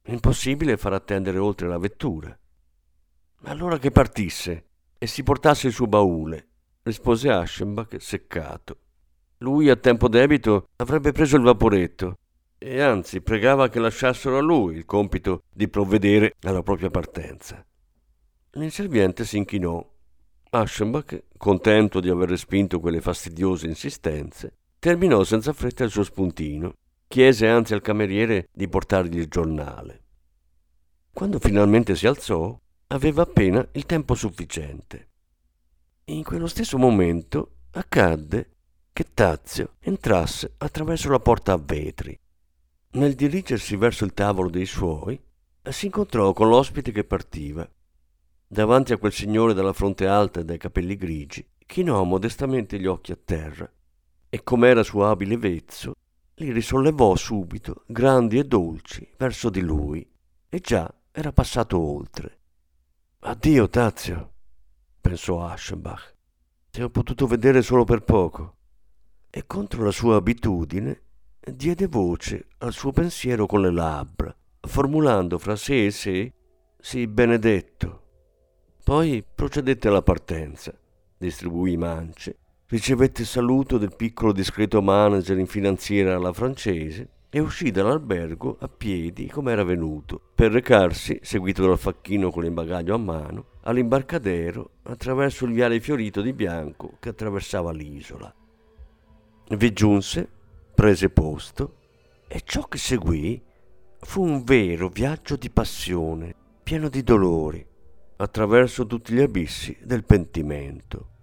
Impossibile 0.08 0.76
far 0.76 0.94
attendere 0.94 1.38
oltre 1.38 1.68
la 1.68 1.78
vettura. 1.78 2.36
Allora 3.44 3.78
che 3.78 3.92
partisse 3.92 4.66
e 4.98 5.06
si 5.06 5.22
portasse 5.22 5.68
il 5.68 5.74
suo 5.74 5.86
baule, 5.86 6.48
rispose 6.82 7.30
Aschenbach 7.30 7.96
seccato. 8.02 8.78
Lui 9.38 9.70
a 9.70 9.76
tempo 9.76 10.10
debito 10.10 10.70
avrebbe 10.78 11.12
preso 11.12 11.38
il 11.38 11.44
vaporetto 11.44 12.16
e 12.58 12.82
anzi 12.82 13.22
pregava 13.22 13.70
che 13.70 13.80
lasciassero 13.80 14.38
a 14.38 14.42
lui 14.42 14.76
il 14.76 14.86
compito 14.86 15.44
di 15.54 15.70
provvedere 15.70 16.34
alla 16.42 16.64
propria 16.64 16.90
partenza. 16.90 17.64
L'inserviente 18.54 19.26
si 19.26 19.38
inchinò. 19.38 19.88
Aschenbach, 20.50 21.26
contento 21.38 22.00
di 22.00 22.10
aver 22.10 22.30
respinto 22.30 22.80
quelle 22.80 23.00
fastidiose 23.00 23.68
insistenze, 23.68 24.54
terminò 24.80 25.24
senza 25.24 25.54
fretta 25.54 25.84
il 25.84 25.92
suo 25.92 26.04
spuntino 26.04 26.74
Chiese 27.12 27.48
anzi 27.48 27.74
al 27.74 27.82
cameriere 27.82 28.50
di 28.54 28.68
portargli 28.68 29.18
il 29.18 29.28
giornale. 29.30 30.04
Quando 31.12 31.40
finalmente 31.40 31.96
si 31.96 32.06
alzò, 32.06 32.56
aveva 32.86 33.24
appena 33.24 33.68
il 33.72 33.88
tempo 33.88 34.14
sufficiente. 34.14 35.08
In 36.06 36.24
quello 36.24 36.46
stesso 36.46 36.78
momento 36.78 37.62
accadde 37.72 38.58
che 38.94 39.08
Tazio 39.12 39.78
entrasse 39.80 40.54
attraverso 40.58 41.10
la 41.10 41.20
porta 41.20 41.54
a 41.54 41.58
vetri. 41.58 42.16
Nel 42.92 43.16
dirigersi 43.16 43.76
verso 43.76 44.06
il 44.06 44.14
tavolo 44.14 44.52
dei 44.52 44.68
suoi, 44.68 45.20
si 45.68 45.88
incontrò 45.88 46.32
con 46.34 46.48
l'ospite 46.48 46.92
che 46.92 47.06
partiva. 47.06 47.68
Davanti 48.46 48.94
a 48.94 48.98
quel 48.98 49.14
signore 49.14 49.56
dalla 49.56 49.74
fronte 49.74 50.06
alta 50.06 50.42
e 50.42 50.46
dai 50.46 50.60
capelli 50.60 50.96
grigi, 50.96 51.44
chinò 51.66 52.04
modestamente 52.04 52.80
gli 52.80 52.86
occhi 52.86 53.12
a 53.12 53.18
terra 53.18 53.68
e, 54.30 54.44
com'era 54.44 54.84
suo 54.84 55.10
abile 55.10 55.38
vezzo, 55.38 55.96
li 56.40 56.52
risollevò 56.52 57.16
subito, 57.16 57.84
grandi 57.86 58.40
e 58.40 58.46
dolci, 58.46 59.08
verso 59.18 59.50
di 59.50 59.60
lui, 59.60 60.08
e 60.48 60.60
già 60.60 60.92
era 61.12 61.34
passato 61.34 61.78
oltre. 61.78 62.38
Addio, 63.20 63.68
Tazio, 63.68 64.34
pensò 65.02 65.46
Aschenbach. 65.46 66.16
Ti 66.72 66.82
ho 66.82 66.90
potuto 66.90 67.28
vedere 67.28 67.62
solo 67.62 67.84
per 67.84 68.04
poco. 68.04 68.56
E 69.30 69.46
contro 69.46 69.84
la 69.84 69.92
sua 69.92 70.16
abitudine 70.16 71.04
diede 71.40 71.88
voce 71.88 72.48
al 72.60 72.74
suo 72.74 72.92
pensiero 72.92 73.46
con 73.46 73.62
le 73.62 73.72
labbra, 73.72 74.36
formulando 74.62 75.38
fra 75.38 75.56
sé 75.56 75.86
e 75.88 75.92
sé 75.92 76.34
sì 76.80 77.06
benedetto. 77.08 78.04
Poi 78.84 79.24
procedette 79.36 79.88
alla 79.88 80.02
partenza, 80.02 80.74
distribuì 81.18 81.76
mance 81.76 82.38
ricevette 82.70 83.22
il 83.22 83.28
saluto 83.28 83.80
del 83.80 83.96
piccolo 83.96 84.32
discreto 84.32 84.82
manager 84.82 85.40
in 85.40 85.48
finanziera 85.48 86.16
alla 86.16 86.34
francese 86.34 87.10
e 87.30 87.40
uscì 87.40 87.72
dall'albergo 87.72 88.58
a 88.60 88.68
piedi 88.68 89.28
come 89.28 89.52
era 89.52 89.64
venuto, 89.64 90.22
per 90.36 90.52
recarsi, 90.52 91.20
seguito 91.24 91.66
dal 91.66 91.80
facchino 91.80 92.30
con 92.30 92.44
l'imbagaglio 92.44 92.94
a 92.94 93.00
mano, 93.00 93.46
all'imbarcadero 93.62 94.72
attraverso 94.84 95.46
il 95.46 95.54
viale 95.54 95.80
fiorito 95.80 96.22
di 96.22 96.32
bianco 96.34 96.98
che 97.00 97.10
attraversava 97.10 97.72
l'isola. 97.72 98.34
Vi 99.50 99.74
giunse, 99.74 100.30
prese 100.76 101.10
posto 101.10 101.78
e 102.28 102.42
ciò 102.44 102.68
che 102.68 102.78
seguì 102.78 103.42
fu 104.00 104.24
un 104.24 104.44
vero 104.44 104.90
viaggio 104.90 105.36
di 105.36 105.50
passione, 105.50 106.36
pieno 106.62 106.88
di 106.88 107.02
dolori, 107.02 107.66
attraverso 108.18 108.86
tutti 108.86 109.14
gli 109.14 109.22
abissi 109.22 109.76
del 109.84 110.04
pentimento. 110.04 111.18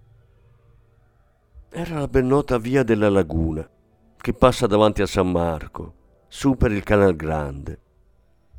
Era 1.69 1.99
la 1.99 2.07
ben 2.07 2.27
nota 2.27 2.57
via 2.57 2.81
della 2.81 3.09
laguna, 3.09 3.69
che 4.15 4.33
passa 4.33 4.67
davanti 4.67 5.01
a 5.01 5.05
San 5.05 5.29
Marco, 5.29 5.93
su 6.29 6.55
per 6.55 6.71
il 6.71 6.81
Canal 6.81 7.13
Grande. 7.17 7.79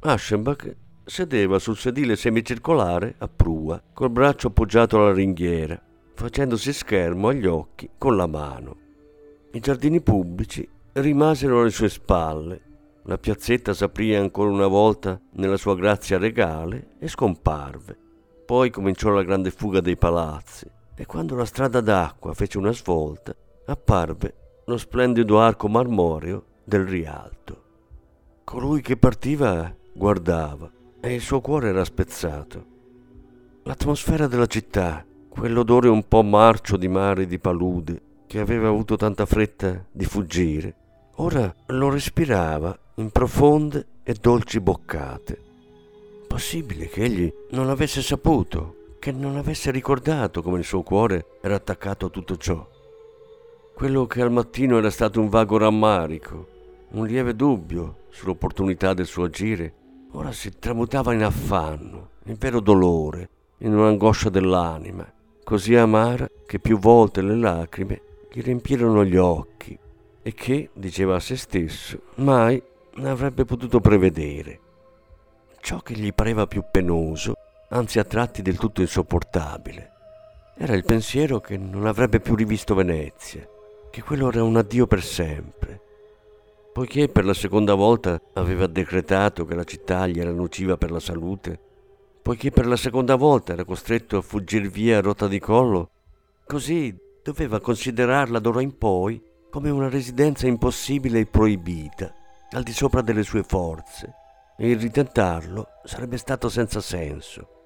Aschenbach 0.01 0.77
sedeva 1.05 1.59
sul 1.59 1.79
sedile 1.79 2.17
semicircolare 2.17 3.15
a 3.17 3.27
prua, 3.27 3.83
col 3.95 4.11
braccio 4.11 4.49
appoggiato 4.49 4.99
alla 4.99 5.15
ringhiera, 5.15 5.81
facendosi 6.13 6.71
schermo 6.71 7.29
agli 7.29 7.47
occhi 7.47 7.89
con 7.97 8.15
la 8.15 8.27
mano. 8.27 8.77
I 9.53 9.61
giardini 9.61 10.03
pubblici 10.03 10.69
rimasero 10.93 11.61
alle 11.63 11.71
sue 11.71 11.89
spalle, 11.89 12.61
la 13.05 13.17
piazzetta 13.17 13.73
s'aprì 13.73 14.15
ancora 14.15 14.51
una 14.51 14.67
volta 14.67 15.19
nella 15.33 15.57
sua 15.57 15.75
grazia 15.75 16.19
regale 16.19 16.91
e 16.99 17.09
scomparve. 17.09 17.97
Poi 18.45 18.69
cominciò 18.69 19.09
la 19.09 19.23
grande 19.23 19.51
fuga 19.51 19.81
dei 19.81 19.97
palazzi 19.97 20.77
e 21.01 21.07
quando 21.07 21.37
la 21.37 21.45
strada 21.45 21.81
d'acqua 21.81 22.35
fece 22.35 22.59
una 22.59 22.73
svolta, 22.73 23.33
apparve 23.67 24.35
lo 24.65 24.77
splendido 24.77 25.39
arco 25.39 25.69
marmoreo 25.69 26.45
del 26.65 26.85
Rialto. 26.87 27.63
Colui 28.43 28.81
che 28.81 28.97
partiva 28.97 29.73
guardava 29.93 30.69
e 31.01 31.15
il 31.15 31.21
suo 31.21 31.41
cuore 31.41 31.69
era 31.69 31.85
spezzato. 31.85 32.65
L'atmosfera 33.63 34.27
della 34.27 34.47
città, 34.47 35.07
quell'odore 35.29 35.89
un 35.89 36.03
po' 36.09 36.25
marcio 36.25 36.77
di 36.77 36.89
mare 36.89 37.23
e 37.23 37.27
di 37.27 37.39
palude 37.39 38.03
che 38.27 38.41
aveva 38.41 38.67
avuto 38.67 38.97
tanta 38.97 39.25
fretta 39.25 39.87
di 39.93 40.05
fuggire, 40.05 40.75
ora 41.17 41.55
lo 41.67 41.91
respirava 41.91 42.77
in 42.97 43.11
profonde 43.11 43.87
e 44.03 44.15
dolci 44.21 44.59
boccate. 44.59 45.41
Possibile 46.27 46.89
che 46.89 47.05
egli 47.05 47.33
non 47.51 47.69
avesse 47.69 48.03
saputo, 48.03 48.78
che 48.99 49.13
non 49.13 49.37
avesse 49.37 49.71
ricordato 49.71 50.43
come 50.43 50.59
il 50.59 50.65
suo 50.65 50.83
cuore 50.83 51.39
era 51.41 51.55
attaccato 51.55 52.07
a 52.07 52.11
tutto 52.11 52.37
ciò. 52.37 52.67
Quello 53.75 54.07
che 54.07 54.23
al 54.23 54.33
mattino 54.33 54.79
era 54.79 54.91
stato 54.91 55.21
un 55.21 55.29
vago 55.29 55.57
rammarico, 55.57 56.49
un 56.91 57.07
lieve 57.07 57.37
dubbio 57.37 58.07
sull'opportunità 58.11 58.95
del 58.95 59.07
suo 59.07 59.25
agire, 59.25 59.73
ora 60.13 60.33
si 60.33 60.59
tramutava 60.59 61.15
in 61.15 61.23
affanno, 61.23 62.11
in 62.25 62.37
vero 62.39 62.61
dolore, 62.61 63.29
in 63.59 63.75
un'angoscia 63.75 64.31
dell'anima, 64.31 65.11
così 65.45 65.77
amara 65.77 66.29
che 66.47 66.59
più 66.59 66.79
volte 66.79 67.23
le 67.23 67.37
lacrime 67.37 68.03
gli 68.33 68.43
riempirono 68.43 69.05
gli 69.05 69.17
occhi 69.17 69.79
e 70.23 70.35
che, 70.35 70.71
diceva 70.73 71.17
a 71.17 71.21
se 71.21 71.37
stesso, 71.37 72.01
mai 72.17 72.61
avrebbe 73.03 73.45
potuto 73.45 73.81
prevedere. 73.81 74.61
Ciò 75.61 75.81
che 75.81 75.95
gli 75.95 76.13
pareva 76.13 76.47
più 76.47 76.63
penoso, 76.71 77.35
anzi 77.71 77.99
a 77.99 78.05
tratti 78.05 78.43
del 78.43 78.57
tutto 78.57 78.81
insopportabile, 78.81 79.93
era 80.57 80.75
il 80.75 80.85
pensiero 80.85 81.39
che 81.39 81.57
non 81.57 81.87
avrebbe 81.87 82.19
più 82.19 82.35
rivisto 82.35 82.75
Venezia, 82.75 83.47
che 83.91 84.03
quello 84.03 84.29
era 84.29 84.43
un 84.43 84.57
addio 84.57 84.89
per 84.89 85.03
sempre. 85.03 85.81
Poiché 86.73 87.09
per 87.09 87.25
la 87.25 87.35
seconda 87.35 87.75
volta 87.75 88.21
aveva 88.35 88.67
decretato 88.67 89.45
che 89.45 89.55
la 89.55 89.65
città 89.65 90.07
gli 90.07 90.19
era 90.19 90.33
nociva 90.33 90.77
per 90.77 90.91
la 90.91 91.01
salute, 91.01 91.59
poiché 92.23 92.51
per 92.51 92.67
la 92.67 92.77
seconda 92.77 93.15
volta 93.15 93.53
era 93.53 93.65
costretto 93.65 94.17
a 94.17 94.23
fuggire 94.23 94.69
via 94.69 94.99
a 94.99 95.01
rotta 95.01 95.29
di 95.29 95.39
collo, 95.39 95.91
così 96.45 96.97
doveva 97.23 97.61
considerarla 97.61 98.39
d'ora 98.39 98.61
in 98.61 98.77
poi 98.77 99.23
come 99.51 99.71
una 99.71 99.89
residenza 99.89 100.47
impossibile 100.47 101.21
e 101.21 101.27
proibita, 101.27 102.13
al 102.51 102.63
di 102.63 102.73
sopra 102.73 103.01
delle 103.01 103.23
sue 103.23 103.43
forze, 103.43 104.13
e 104.57 104.71
il 104.71 104.81
ritentarlo 104.81 105.69
sarebbe 105.85 106.17
stato 106.17 106.49
senza 106.49 106.81
senso. 106.81 107.58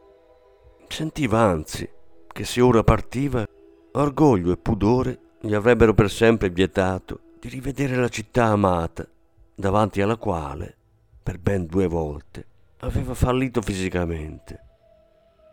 Sentiva 0.92 1.40
anzi 1.40 1.88
che 2.30 2.44
se 2.44 2.60
ora 2.60 2.84
partiva, 2.84 3.46
orgoglio 3.92 4.52
e 4.52 4.58
pudore 4.58 5.20
gli 5.40 5.54
avrebbero 5.54 5.94
per 5.94 6.10
sempre 6.10 6.50
vietato 6.50 7.32
di 7.40 7.48
rivedere 7.48 7.96
la 7.96 8.10
città 8.10 8.48
amata, 8.48 9.08
davanti 9.54 10.02
alla 10.02 10.18
quale, 10.18 10.76
per 11.22 11.38
ben 11.38 11.64
due 11.64 11.86
volte, 11.86 12.46
aveva 12.80 13.14
fallito 13.14 13.62
fisicamente. 13.62 14.60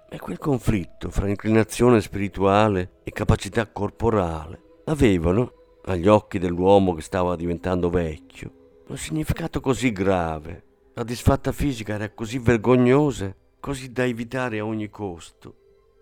E 0.09 0.19
quel 0.19 0.37
conflitto 0.37 1.09
fra 1.09 1.29
inclinazione 1.29 2.01
spirituale 2.01 2.95
e 3.05 3.11
capacità 3.11 3.65
corporale 3.65 4.81
avevano, 4.87 5.53
agli 5.85 6.09
occhi 6.09 6.37
dell'uomo 6.37 6.93
che 6.95 7.01
stava 7.01 7.37
diventando 7.37 7.89
vecchio, 7.89 8.81
un 8.87 8.97
significato 8.97 9.61
così 9.61 9.93
grave, 9.93 10.63
la 10.95 11.03
disfatta 11.05 11.53
fisica 11.53 11.93
era 11.93 12.09
così 12.09 12.39
vergognosa, 12.39 13.33
così 13.59 13.91
da 13.91 14.05
evitare 14.05 14.59
a 14.59 14.65
ogni 14.65 14.89
costo, 14.89 15.55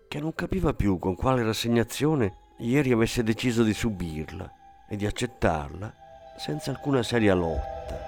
che 0.08 0.20
non 0.20 0.34
capiva 0.34 0.72
più 0.74 0.98
con 0.98 1.14
quale 1.14 1.42
rassegnazione 1.42 2.54
ieri 2.58 2.92
avesse 2.92 3.22
deciso 3.22 3.62
di 3.62 3.74
subirla 3.74 4.52
e 4.88 4.96
di 4.96 5.06
accettarla 5.06 5.92
senza 6.38 6.70
alcuna 6.70 7.02
seria 7.02 7.34
lotta. 7.34 8.07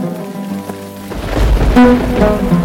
Thank 2.13 2.51
you. 2.51 2.60